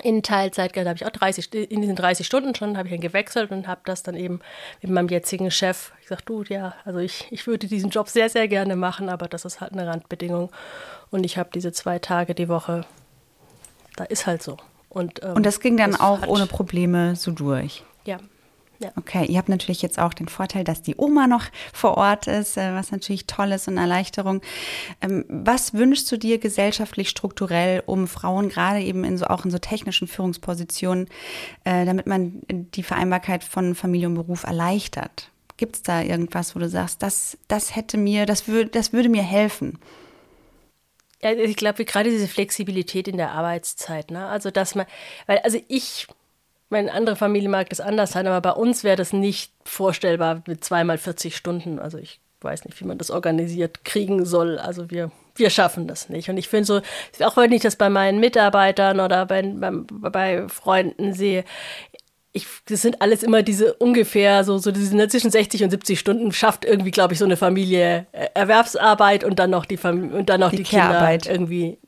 in 0.00 0.22
Teilzeit, 0.22 0.74
da 0.74 0.84
habe 0.86 0.96
ich 0.96 1.04
auch 1.04 1.10
30, 1.10 1.52
in 1.70 1.82
diesen 1.82 1.96
30 1.96 2.26
Stunden 2.26 2.54
schon, 2.54 2.78
habe 2.78 2.88
ich 2.88 2.94
dann 2.94 3.00
gewechselt 3.00 3.50
und 3.50 3.68
habe 3.68 3.82
das 3.84 4.02
dann 4.02 4.14
eben 4.14 4.40
mit 4.80 4.90
meinem 4.90 5.08
jetzigen 5.08 5.50
Chef 5.50 5.92
gesagt, 6.00 6.28
du, 6.28 6.42
ja, 6.48 6.74
also 6.84 6.98
ich, 6.98 7.26
ich 7.30 7.46
würde 7.46 7.66
diesen 7.66 7.90
Job 7.90 8.08
sehr, 8.08 8.30
sehr 8.30 8.48
gerne 8.48 8.74
machen, 8.74 9.10
aber 9.10 9.28
das 9.28 9.44
ist 9.44 9.60
halt 9.60 9.72
eine 9.72 9.86
Randbedingung. 9.86 10.50
Und 11.10 11.24
ich 11.24 11.36
habe 11.36 11.50
diese 11.52 11.72
zwei 11.72 11.98
Tage 11.98 12.34
die 12.34 12.48
Woche, 12.48 12.86
da 13.96 14.04
ist 14.04 14.26
halt 14.26 14.42
so. 14.42 14.56
Und, 14.88 15.22
ähm, 15.22 15.34
und 15.34 15.44
das 15.44 15.60
ging 15.60 15.76
dann 15.76 15.92
das 15.92 16.00
auch 16.00 16.26
ohne 16.26 16.46
Probleme 16.46 17.14
so 17.16 17.30
durch? 17.30 17.84
Ja, 18.04 18.18
Ja. 18.82 18.90
Okay, 18.96 19.26
ihr 19.26 19.38
habt 19.38 19.48
natürlich 19.48 19.80
jetzt 19.80 20.00
auch 20.00 20.12
den 20.12 20.26
Vorteil, 20.26 20.64
dass 20.64 20.82
die 20.82 20.96
Oma 20.96 21.28
noch 21.28 21.44
vor 21.72 21.96
Ort 21.96 22.26
ist, 22.26 22.56
äh, 22.56 22.74
was 22.74 22.90
natürlich 22.90 23.26
toll 23.26 23.52
ist 23.52 23.68
und 23.68 23.78
Erleichterung. 23.78 24.42
Ähm, 25.00 25.24
was 25.28 25.74
wünschst 25.74 26.10
du 26.10 26.16
dir 26.16 26.38
gesellschaftlich 26.38 27.08
strukturell, 27.08 27.84
um 27.86 28.08
Frauen 28.08 28.48
gerade 28.48 28.80
eben 28.80 29.04
in 29.04 29.18
so 29.18 29.26
auch 29.26 29.44
in 29.44 29.52
so 29.52 29.58
technischen 29.58 30.08
Führungspositionen, 30.08 31.06
äh, 31.62 31.84
damit 31.84 32.06
man 32.08 32.42
die 32.48 32.82
Vereinbarkeit 32.82 33.44
von 33.44 33.76
Familie 33.76 34.08
und 34.08 34.14
Beruf 34.14 34.42
erleichtert? 34.42 35.30
Gibt 35.58 35.76
es 35.76 35.82
da 35.84 36.02
irgendwas, 36.02 36.56
wo 36.56 36.58
du 36.58 36.68
sagst, 36.68 37.04
das, 37.04 37.38
das 37.46 37.76
hätte 37.76 37.98
mir, 37.98 38.26
das 38.26 38.48
würde, 38.48 38.70
das 38.70 38.92
würde 38.92 39.08
mir 39.08 39.22
helfen? 39.22 39.78
Ja, 41.22 41.30
ich 41.30 41.54
glaube, 41.54 41.84
gerade 41.84 42.10
diese 42.10 42.26
Flexibilität 42.26 43.06
in 43.06 43.16
der 43.16 43.30
Arbeitszeit, 43.30 44.10
ne? 44.10 44.26
Also 44.26 44.50
dass 44.50 44.74
man, 44.74 44.86
weil, 45.28 45.38
also 45.38 45.60
ich 45.68 46.08
meine, 46.72 46.92
andere 46.92 47.14
Familie 47.14 47.48
mag 47.48 47.70
das 47.70 47.80
anders 47.80 48.12
sein, 48.12 48.26
aber 48.26 48.40
bei 48.40 48.58
uns 48.58 48.82
wäre 48.82 48.96
das 48.96 49.12
nicht 49.12 49.52
vorstellbar 49.64 50.42
mit 50.48 50.64
zweimal 50.64 50.98
40 50.98 51.36
Stunden. 51.36 51.78
Also 51.78 51.98
ich 51.98 52.20
weiß 52.40 52.64
nicht, 52.64 52.80
wie 52.80 52.84
man 52.84 52.98
das 52.98 53.12
organisiert 53.12 53.84
kriegen 53.84 54.24
soll. 54.24 54.58
Also 54.58 54.90
wir, 54.90 55.12
wir 55.36 55.50
schaffen 55.50 55.86
das 55.86 56.08
nicht. 56.08 56.28
Und 56.28 56.36
ich 56.36 56.48
finde 56.48 56.64
so, 56.64 56.80
auch 57.24 57.36
wenn 57.36 57.52
ich 57.52 57.62
das 57.62 57.76
bei 57.76 57.88
meinen 57.88 58.18
Mitarbeitern 58.18 58.98
oder 58.98 59.26
bei, 59.26 59.42
bei, 59.42 59.70
bei 59.70 60.48
Freunden 60.48 61.12
sehe, 61.12 61.44
ich, 62.34 62.46
das 62.64 62.80
sind 62.80 63.02
alles 63.02 63.22
immer 63.22 63.42
diese 63.42 63.74
ungefähr 63.74 64.42
so, 64.42 64.56
so 64.56 64.72
diese 64.72 64.96
ne, 64.96 65.06
zwischen 65.06 65.30
60 65.30 65.64
und 65.64 65.70
70 65.70 66.00
Stunden 66.00 66.32
schafft 66.32 66.64
irgendwie, 66.64 66.90
glaube 66.90 67.12
ich, 67.12 67.18
so 67.18 67.26
eine 67.26 67.36
Familie 67.36 68.06
äh, 68.12 68.28
Erwerbsarbeit 68.32 69.22
und 69.22 69.38
dann 69.38 69.50
noch 69.50 69.66
die 69.66 69.76
Familie 69.76 70.16
und 70.16 70.30
dann 70.30 70.40
noch 70.40 70.50
die, 70.50 70.56
die 70.56 70.62
Kinder 70.62 71.18
irgendwie 71.26 71.78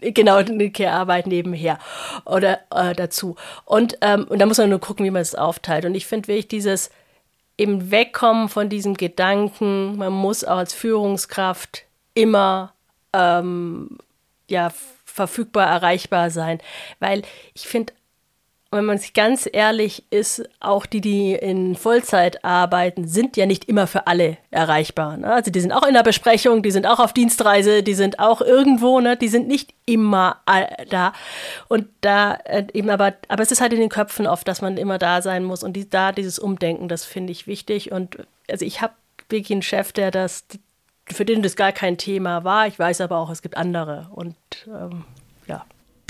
genau 0.00 0.36
eine 0.36 0.70
Care-Arbeit 0.70 1.26
nebenher 1.26 1.78
oder 2.24 2.60
äh, 2.74 2.94
dazu. 2.94 3.36
Und, 3.64 3.98
ähm, 4.00 4.26
und 4.28 4.38
da 4.38 4.46
muss 4.46 4.58
man 4.58 4.70
nur 4.70 4.80
gucken, 4.80 5.04
wie 5.04 5.10
man 5.10 5.22
es 5.22 5.34
aufteilt. 5.34 5.84
Und 5.84 5.94
ich 5.94 6.06
finde 6.06 6.28
wirklich 6.28 6.48
dieses 6.48 6.90
eben 7.58 7.90
wegkommen 7.90 8.48
von 8.48 8.68
diesem 8.68 8.94
Gedanken, 8.94 9.96
man 9.98 10.12
muss 10.12 10.44
auch 10.44 10.56
als 10.56 10.72
Führungskraft 10.72 11.84
immer 12.14 12.72
ähm, 13.12 13.98
ja, 14.48 14.72
verfügbar, 15.04 15.66
erreichbar 15.66 16.30
sein. 16.30 16.60
Weil 17.00 17.22
ich 17.54 17.68
finde, 17.68 17.92
wenn 18.72 18.84
man 18.84 18.98
sich 18.98 19.14
ganz 19.14 19.48
ehrlich 19.52 20.04
ist, 20.10 20.48
auch 20.60 20.86
die, 20.86 21.00
die 21.00 21.32
in 21.32 21.74
Vollzeit 21.74 22.44
arbeiten, 22.44 23.08
sind 23.08 23.36
ja 23.36 23.44
nicht 23.44 23.64
immer 23.64 23.88
für 23.88 24.06
alle 24.06 24.36
erreichbar. 24.52 25.16
Ne? 25.16 25.32
Also 25.32 25.50
die 25.50 25.60
sind 25.60 25.72
auch 25.72 25.84
in 25.84 25.94
der 25.94 26.04
Besprechung, 26.04 26.62
die 26.62 26.70
sind 26.70 26.86
auch 26.86 27.00
auf 27.00 27.12
Dienstreise, 27.12 27.82
die 27.82 27.94
sind 27.94 28.20
auch 28.20 28.40
irgendwo, 28.40 29.00
ne? 29.00 29.16
die 29.16 29.26
sind 29.26 29.48
nicht 29.48 29.74
immer 29.86 30.40
da. 30.88 31.12
Und 31.66 31.88
da 32.00 32.34
äh, 32.44 32.64
eben 32.72 32.90
aber, 32.90 33.14
aber 33.26 33.42
es 33.42 33.50
ist 33.50 33.60
halt 33.60 33.72
in 33.72 33.80
den 33.80 33.88
Köpfen 33.88 34.28
oft, 34.28 34.46
dass 34.46 34.62
man 34.62 34.76
immer 34.76 34.98
da 34.98 35.20
sein 35.20 35.42
muss. 35.42 35.64
Und 35.64 35.72
die, 35.72 35.90
da 35.90 36.12
dieses 36.12 36.38
Umdenken, 36.38 36.86
das 36.86 37.04
finde 37.04 37.32
ich 37.32 37.48
wichtig. 37.48 37.90
Und 37.90 38.18
also 38.48 38.64
ich 38.64 38.80
habe 38.82 38.92
wirklich 39.28 39.50
einen 39.50 39.62
Chef, 39.62 39.92
der 39.92 40.12
das, 40.12 40.44
für 41.06 41.24
den 41.24 41.42
das 41.42 41.56
gar 41.56 41.72
kein 41.72 41.98
Thema 41.98 42.44
war. 42.44 42.68
Ich 42.68 42.78
weiß 42.78 43.00
aber 43.00 43.16
auch, 43.16 43.30
es 43.30 43.42
gibt 43.42 43.56
andere. 43.56 44.10
Und 44.12 44.36
ähm, 44.68 45.04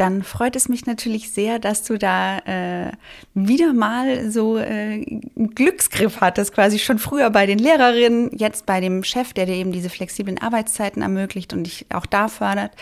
dann 0.00 0.22
freut 0.22 0.56
es 0.56 0.70
mich 0.70 0.86
natürlich 0.86 1.30
sehr, 1.30 1.58
dass 1.58 1.82
du 1.82 1.98
da 1.98 2.38
äh, 2.38 2.92
wieder 3.34 3.74
mal 3.74 4.30
so 4.30 4.56
äh, 4.56 4.64
einen 4.64 5.50
Glücksgriff 5.54 6.22
hattest, 6.22 6.54
quasi 6.54 6.78
schon 6.78 6.98
früher 6.98 7.28
bei 7.28 7.44
den 7.44 7.58
Lehrerinnen, 7.58 8.30
jetzt 8.34 8.64
bei 8.64 8.80
dem 8.80 9.04
Chef, 9.04 9.34
der 9.34 9.44
dir 9.44 9.56
eben 9.56 9.72
diese 9.72 9.90
flexiblen 9.90 10.40
Arbeitszeiten 10.40 11.02
ermöglicht 11.02 11.52
und 11.52 11.64
dich 11.64 11.84
auch 11.92 12.06
da 12.06 12.28
fördert. 12.28 12.72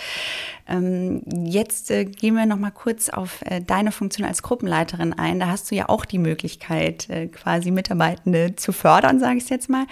Ähm, 0.69 1.23
jetzt 1.45 1.91
äh, 1.91 2.05
gehen 2.05 2.37
wir 2.37 2.47
noch 2.47 2.59
mal 2.59 2.71
kurz 2.71 3.09
auf 3.09 3.43
äh, 3.47 3.61
deine 3.61 3.91
Funktion 3.91 4.27
als 4.27 4.43
Gruppenleiterin 4.43 5.13
ein. 5.13 5.41
Da 5.41 5.49
hast 5.49 5.73
du 5.73 5.75
ja 5.75 5.89
auch 5.89 6.05
die 6.05 6.19
Möglichkeit, 6.19 7.11
äh, 7.11 7.27
quasi 7.27 7.73
Mitarbeitende 7.73 8.55
zu 8.55 8.71
fördern, 8.73 9.19
sage 9.19 9.39
ich 9.39 9.49
jetzt 9.49 9.69
mal. 9.69 9.87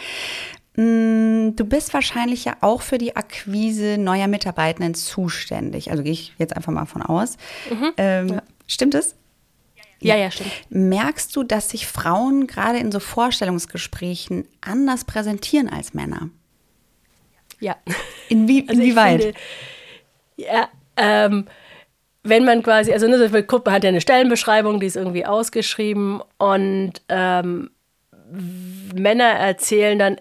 Mm, 0.76 1.56
du 1.56 1.64
bist 1.64 1.94
wahrscheinlich 1.94 2.44
ja 2.44 2.56
auch 2.60 2.82
für 2.82 2.98
die 2.98 3.16
Akquise 3.16 3.96
neuer 3.98 4.28
Mitarbeitenden 4.28 4.94
zuständig. 4.94 5.90
Also 5.90 6.02
gehe 6.02 6.12
ich 6.12 6.34
jetzt 6.38 6.54
einfach 6.54 6.72
mal 6.72 6.86
von 6.86 7.02
aus. 7.02 7.36
Mhm. 7.70 7.92
Ähm, 7.96 8.28
ja. 8.28 8.42
Stimmt 8.66 8.94
es? 8.94 9.14
Ja, 10.00 10.16
ja, 10.16 10.30
stimmt. 10.30 10.50
Merkst 10.68 11.34
du, 11.34 11.42
dass 11.42 11.70
sich 11.70 11.86
Frauen 11.86 12.46
gerade 12.46 12.78
in 12.78 12.92
so 12.92 13.00
Vorstellungsgesprächen 13.00 14.46
anders 14.60 15.04
präsentieren 15.04 15.70
als 15.70 15.94
Männer? 15.94 16.28
Ja. 17.58 17.76
Inwie 18.28 18.66
also 18.68 18.80
inwieweit? 18.80 19.22
Finde, 19.22 19.38
ja, 20.36 20.68
ähm, 20.96 21.46
wenn 22.22 22.44
man 22.44 22.62
quasi, 22.62 22.92
also 22.92 23.06
eine 23.06 23.44
Gruppe 23.44 23.72
hat 23.72 23.84
ja 23.84 23.88
eine 23.88 24.00
Stellenbeschreibung, 24.00 24.80
die 24.80 24.86
ist 24.86 24.96
irgendwie 24.96 25.24
ausgeschrieben 25.24 26.20
und 26.38 26.94
ähm, 27.08 27.70
Männer 28.94 29.24
erzählen 29.24 29.98
dann 29.98 30.20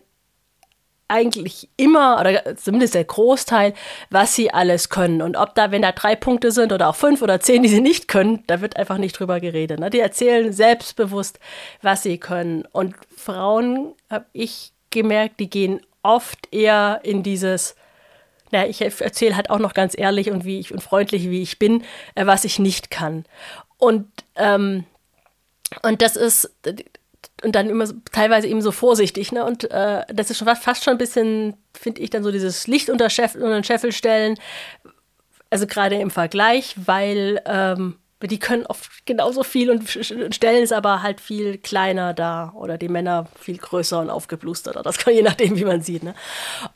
eigentlich 1.07 1.69
immer 1.77 2.19
oder 2.19 2.55
zumindest 2.55 2.95
der 2.95 3.03
Großteil, 3.03 3.73
was 4.09 4.35
sie 4.35 4.51
alles 4.51 4.89
können. 4.89 5.21
Und 5.21 5.37
ob 5.37 5.53
da, 5.55 5.71
wenn 5.71 5.83
da 5.83 5.91
drei 5.91 6.15
Punkte 6.15 6.51
sind 6.51 6.73
oder 6.73 6.89
auch 6.89 6.95
fünf 6.95 7.21
oder 7.21 7.39
zehn, 7.39 7.61
die 7.63 7.69
sie 7.69 7.81
nicht 7.81 8.07
können, 8.07 8.43
da 8.47 8.61
wird 8.61 8.77
einfach 8.77 8.97
nicht 8.97 9.19
drüber 9.19 9.39
geredet. 9.39 9.79
Ne? 9.79 9.89
Die 9.89 9.99
erzählen 9.99 10.51
selbstbewusst, 10.51 11.39
was 11.81 12.03
sie 12.03 12.17
können. 12.17 12.65
Und 12.71 12.95
Frauen, 13.15 13.93
habe 14.09 14.25
ich 14.33 14.71
gemerkt, 14.89 15.39
die 15.39 15.49
gehen 15.49 15.81
oft 16.01 16.47
eher 16.51 17.01
in 17.03 17.21
dieses, 17.21 17.75
na, 18.51 18.67
ich 18.67 18.81
erzähle 18.81 19.35
halt 19.35 19.49
auch 19.49 19.59
noch 19.59 19.73
ganz 19.73 19.97
ehrlich 19.97 20.31
und 20.31 20.45
wie 20.45 20.59
ich 20.59 20.71
und 20.71 20.81
freundlich, 20.81 21.29
wie 21.29 21.41
ich 21.41 21.59
bin, 21.59 21.83
äh, 22.15 22.25
was 22.25 22.45
ich 22.45 22.59
nicht 22.59 22.89
kann. 22.89 23.25
Und, 23.77 24.07
ähm, 24.35 24.85
und 25.81 26.01
das 26.01 26.15
ist, 26.15 26.51
und 27.45 27.55
dann 27.55 27.69
immer 27.69 27.88
so, 27.88 27.93
teilweise 28.12 28.47
eben 28.47 28.62
so 28.62 28.71
vorsichtig. 28.71 29.31
Ne? 29.31 29.45
Und 29.45 29.71
äh, 29.71 30.03
das 30.13 30.29
ist 30.29 30.38
schon 30.38 30.47
fast, 30.55 30.84
schon 30.84 30.95
ein 30.95 30.97
bisschen, 30.97 31.55
finde 31.73 32.01
ich, 32.01 32.10
dann 32.10 32.23
so 32.23 32.31
dieses 32.31 32.67
Licht 32.67 32.89
unter, 32.89 33.10
Chef, 33.10 33.36
unter 33.36 33.53
den 33.53 33.63
Scheffel 33.63 33.91
stellen. 33.91 34.38
Also 35.49 35.67
gerade 35.67 35.95
im 35.95 36.10
Vergleich, 36.10 36.75
weil 36.86 37.41
ähm, 37.45 37.95
die 38.21 38.39
können 38.39 38.65
oft 38.65 39.05
genauso 39.05 39.43
viel 39.43 39.69
und 39.69 39.88
stellen 39.88 40.63
es 40.63 40.71
aber 40.71 41.03
halt 41.03 41.21
viel 41.21 41.60
kleiner 41.60 42.13
da 42.13 42.51
oder 42.55 42.77
die 42.77 42.89
Männer 42.89 43.27
viel 43.39 43.58
größer 43.58 43.99
und 43.99 44.10
aufgeblusterter. 44.10 44.81
Das 44.81 44.97
kann 44.97 45.13
je 45.13 45.21
nachdem, 45.21 45.55
wie 45.55 45.65
man 45.65 45.81
sieht. 45.81 46.03
Ne? 46.03 46.15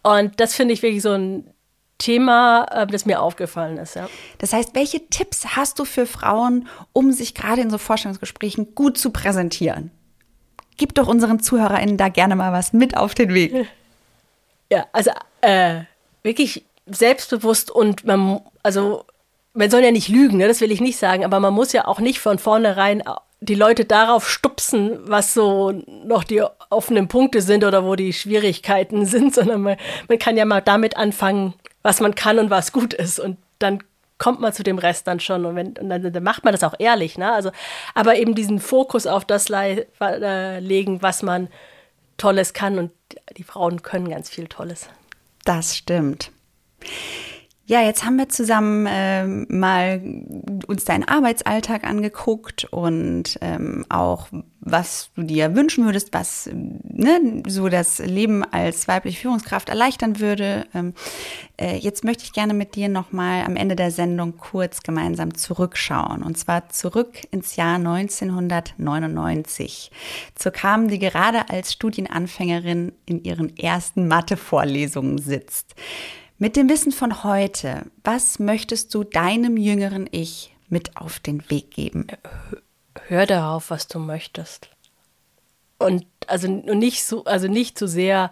Und 0.03 0.39
das 0.39 0.53
finde 0.53 0.75
ich 0.75 0.83
wirklich 0.83 1.01
so 1.01 1.11
ein 1.11 1.51
Thema, 1.97 2.65
äh, 2.71 2.87
das 2.87 3.05
mir 3.05 3.21
aufgefallen 3.21 3.77
ist. 3.77 3.95
Ja. 3.95 4.07
Das 4.37 4.53
heißt, 4.53 4.75
welche 4.75 5.07
Tipps 5.09 5.55
hast 5.55 5.79
du 5.79 5.85
für 5.85 6.05
Frauen, 6.05 6.67
um 6.93 7.11
sich 7.11 7.33
gerade 7.33 7.61
in 7.61 7.71
so 7.71 7.79
Vorstellungsgesprächen 7.79 8.75
gut 8.75 8.97
zu 8.97 9.09
präsentieren? 9.09 9.91
Gib 10.79 10.95
doch 10.95 11.07
unseren 11.07 11.39
ZuhörerInnen 11.39 11.97
da 11.97 12.09
gerne 12.09 12.35
mal 12.35 12.51
was 12.51 12.73
mit 12.73 12.97
auf 12.97 13.13
den 13.13 13.33
Weg. 13.35 13.67
Ja, 14.71 14.87
also 14.91 15.11
äh, 15.41 15.81
wirklich 16.23 16.65
selbstbewusst 16.87 17.69
und 17.69 18.05
man, 18.05 18.41
also 18.63 19.05
man 19.53 19.69
soll 19.69 19.83
ja 19.83 19.91
nicht 19.91 20.07
lügen, 20.07 20.37
ne? 20.37 20.47
das 20.47 20.61
will 20.61 20.71
ich 20.71 20.81
nicht 20.81 20.97
sagen, 20.97 21.23
aber 21.23 21.39
man 21.39 21.53
muss 21.53 21.73
ja 21.73 21.85
auch 21.85 21.99
nicht 21.99 22.19
von 22.19 22.39
vornherein 22.39 23.03
die 23.41 23.55
Leute 23.55 23.85
darauf 23.85 24.29
stupsen, 24.29 24.99
was 25.03 25.33
so 25.33 25.71
noch 26.05 26.23
die 26.23 26.43
offenen 26.69 27.07
Punkte 27.07 27.41
sind 27.41 27.63
oder 27.63 27.85
wo 27.85 27.95
die 27.95 28.13
Schwierigkeiten 28.13 29.05
sind, 29.05 29.33
sondern 29.33 29.61
man, 29.61 29.77
man 30.07 30.19
kann 30.19 30.37
ja 30.37 30.45
mal 30.45 30.61
damit 30.61 30.97
anfangen, 30.97 31.53
was 31.81 31.99
man 31.99 32.15
kann 32.15 32.39
und 32.39 32.49
was 32.49 32.71
gut 32.71 32.93
ist. 32.93 33.19
Und 33.19 33.37
dann 33.59 33.83
kommt 34.19 34.39
man 34.39 34.53
zu 34.53 34.61
dem 34.61 34.77
Rest 34.77 35.07
dann 35.07 35.19
schon 35.19 35.45
und, 35.45 35.55
wenn, 35.55 35.77
und 35.77 35.89
dann, 35.89 36.13
dann, 36.13 36.23
macht 36.23 36.43
man 36.43 36.51
das 36.51 36.63
auch 36.63 36.75
ehrlich, 36.77 37.17
ne? 37.17 37.31
Also, 37.31 37.51
aber 37.95 38.17
eben 38.17 38.35
diesen 38.35 38.59
Fokus 38.59 39.07
auf 39.07 39.25
das 39.25 39.49
äh, 39.49 40.59
legen, 40.59 41.01
was 41.01 41.23
man 41.23 41.47
Tolles 42.17 42.53
kann 42.53 42.77
und 42.77 42.91
die 43.37 43.43
Frauen 43.43 43.81
können 43.81 44.09
ganz 44.09 44.29
viel 44.29 44.47
Tolles. 44.47 44.89
Das 45.45 45.75
stimmt. 45.75 46.31
Ja, 47.69 47.81
jetzt 47.83 48.03
haben 48.03 48.17
wir 48.17 48.27
zusammen 48.29 48.87
äh, 48.87 49.27
mal 49.27 50.01
uns 50.65 50.85
deinen 50.85 51.07
Arbeitsalltag 51.07 51.83
angeguckt 51.83 52.65
und 52.71 53.37
ähm, 53.41 53.85
auch, 53.89 54.29
was 54.59 55.11
du 55.13 55.21
dir 55.21 55.55
wünschen 55.55 55.85
würdest, 55.85 56.11
was 56.11 56.49
ne, 56.51 57.43
so 57.47 57.69
das 57.69 57.99
Leben 57.99 58.43
als 58.43 58.87
weibliche 58.87 59.21
Führungskraft 59.21 59.69
erleichtern 59.69 60.19
würde. 60.19 60.65
Ähm, 60.73 60.95
äh, 61.61 61.77
jetzt 61.77 62.03
möchte 62.03 62.23
ich 62.23 62.33
gerne 62.33 62.55
mit 62.55 62.73
dir 62.73 62.89
nochmal 62.89 63.45
am 63.45 63.55
Ende 63.55 63.75
der 63.75 63.91
Sendung 63.91 64.37
kurz 64.37 64.81
gemeinsam 64.81 65.35
zurückschauen. 65.35 66.23
Und 66.23 66.39
zwar 66.39 66.69
zurück 66.69 67.19
ins 67.29 67.55
Jahr 67.55 67.75
1999. 67.75 69.91
Zur 70.33 70.51
kam, 70.51 70.87
die 70.87 70.97
gerade 70.97 71.51
als 71.51 71.71
Studienanfängerin 71.73 72.93
in 73.05 73.23
ihren 73.23 73.55
ersten 73.55 74.07
Mathe-Vorlesungen 74.07 75.19
sitzt. 75.19 75.75
Mit 76.41 76.55
dem 76.55 76.69
Wissen 76.69 76.93
von 76.93 77.25
heute, 77.25 77.83
was 78.01 78.39
möchtest 78.39 78.93
du 78.95 79.03
deinem 79.03 79.57
jüngeren 79.57 80.07
Ich 80.09 80.55
mit 80.69 80.95
auf 80.95 81.19
den 81.19 81.43
Weg 81.49 81.71
geben? 81.71 82.07
Hör 83.07 83.25
darauf, 83.25 83.69
was 83.69 83.89
du 83.89 83.99
möchtest. 83.99 84.69
Und 85.79 86.05
also 86.27 86.47
nicht 86.47 87.03
so, 87.03 87.25
also 87.25 87.49
nicht 87.49 87.77
so 87.77 87.87
sehr, 87.87 88.31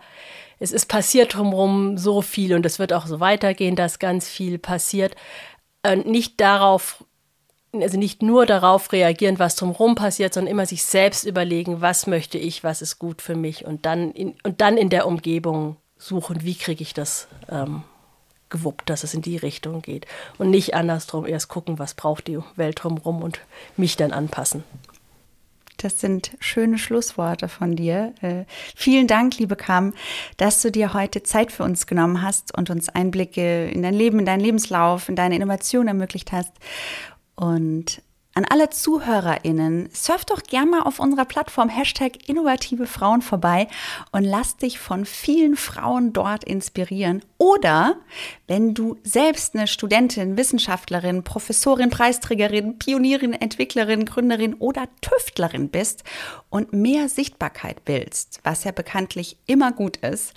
es 0.57 0.71
ist 0.71 0.85
passiert 0.85 1.33
drumherum 1.33 1.97
so 1.97 2.21
viel 2.21 2.55
und 2.55 2.65
es 2.65 2.79
wird 2.79 2.93
auch 2.93 3.07
so 3.07 3.19
weitergehen, 3.19 3.75
dass 3.75 3.99
ganz 3.99 4.29
viel 4.29 4.57
passiert. 4.57 5.13
Und 5.85 6.07
nicht 6.07 6.39
darauf 6.39 7.03
also 7.73 7.97
nicht 7.99 8.23
nur 8.23 8.45
darauf 8.45 8.93
reagieren, 8.93 9.37
was 9.37 9.57
drumherum 9.57 9.95
passiert, 9.95 10.33
sondern 10.33 10.51
immer 10.51 10.65
sich 10.65 10.85
selbst 10.85 11.25
überlegen, 11.25 11.81
was 11.81 12.07
möchte 12.07 12.37
ich, 12.37 12.63
was 12.63 12.81
ist 12.81 12.99
gut 12.99 13.21
für 13.21 13.35
mich 13.35 13.65
und 13.65 13.85
dann 13.85 14.13
in, 14.13 14.35
und 14.43 14.61
dann 14.61 14.77
in 14.77 14.89
der 14.89 15.05
Umgebung 15.05 15.75
suchen, 15.97 16.43
wie 16.43 16.55
kriege 16.55 16.81
ich 16.81 16.93
das 16.93 17.27
ähm, 17.49 17.83
gewuppt, 18.49 18.89
dass 18.89 19.03
es 19.03 19.13
in 19.13 19.21
die 19.21 19.37
Richtung 19.37 19.81
geht 19.81 20.05
und 20.37 20.49
nicht 20.49 20.73
andersrum 20.73 21.25
erst 21.25 21.49
gucken, 21.49 21.79
was 21.79 21.93
braucht 21.93 22.27
die 22.27 22.39
Welt 22.55 22.83
drumherum 22.83 23.21
und 23.21 23.39
mich 23.75 23.97
dann 23.97 24.11
anpassen. 24.11 24.63
Das 25.77 26.01
sind 26.01 26.31
schöne 26.39 26.79
Schlussworte 26.79 27.47
von 27.47 27.75
dir. 27.75 28.13
Äh, 28.21 28.45
vielen 28.75 29.05
Dank, 29.05 29.37
liebe 29.37 29.55
Kam, 29.55 29.93
dass 30.37 30.61
du 30.61 30.71
dir 30.71 30.93
heute 30.93 31.21
Zeit 31.21 31.51
für 31.51 31.63
uns 31.63 31.85
genommen 31.85 32.23
hast 32.23 32.57
und 32.57 32.71
uns 32.71 32.89
Einblicke 32.89 33.67
in 33.67 33.83
dein 33.83 33.93
Leben, 33.93 34.19
in 34.19 34.25
deinen 34.25 34.39
Lebenslauf, 34.41 35.07
in 35.07 35.15
deine 35.15 35.35
Innovation 35.35 35.87
ermöglicht 35.87 36.31
hast. 36.31 36.51
Und 37.35 38.01
an 38.37 38.45
alle 38.45 38.69
ZuhörerInnen, 38.69 39.89
surf 39.91 40.23
doch 40.23 40.43
gern 40.43 40.69
mal 40.69 40.83
auf 40.83 40.99
unserer 40.99 41.25
Plattform 41.25 41.69
Hashtag 41.69 42.29
innovative 42.29 42.85
Frauen 42.85 43.23
vorbei 43.23 43.67
und 44.11 44.23
lass 44.23 44.57
dich 44.57 44.77
von 44.77 45.05
vielen 45.05 45.55
Frauen 45.55 46.13
dort 46.13 46.43
inspirieren. 46.43 47.23
Oder 47.39 47.95
wenn 48.45 48.75
du 48.75 48.95
selbst 49.01 49.55
eine 49.55 49.65
Studentin, 49.65 50.37
Wissenschaftlerin, 50.37 51.23
Professorin, 51.23 51.89
Preisträgerin, 51.89 52.77
Pionierin, 52.77 53.33
Entwicklerin, 53.33 54.05
Gründerin 54.05 54.53
oder 54.53 54.87
Tüftlerin 55.01 55.69
bist 55.69 56.03
und 56.51 56.73
mehr 56.73 57.09
Sichtbarkeit 57.09 57.77
willst, 57.85 58.39
was 58.43 58.63
ja 58.63 58.71
bekanntlich 58.71 59.37
immer 59.47 59.71
gut 59.71 59.97
ist, 59.97 60.35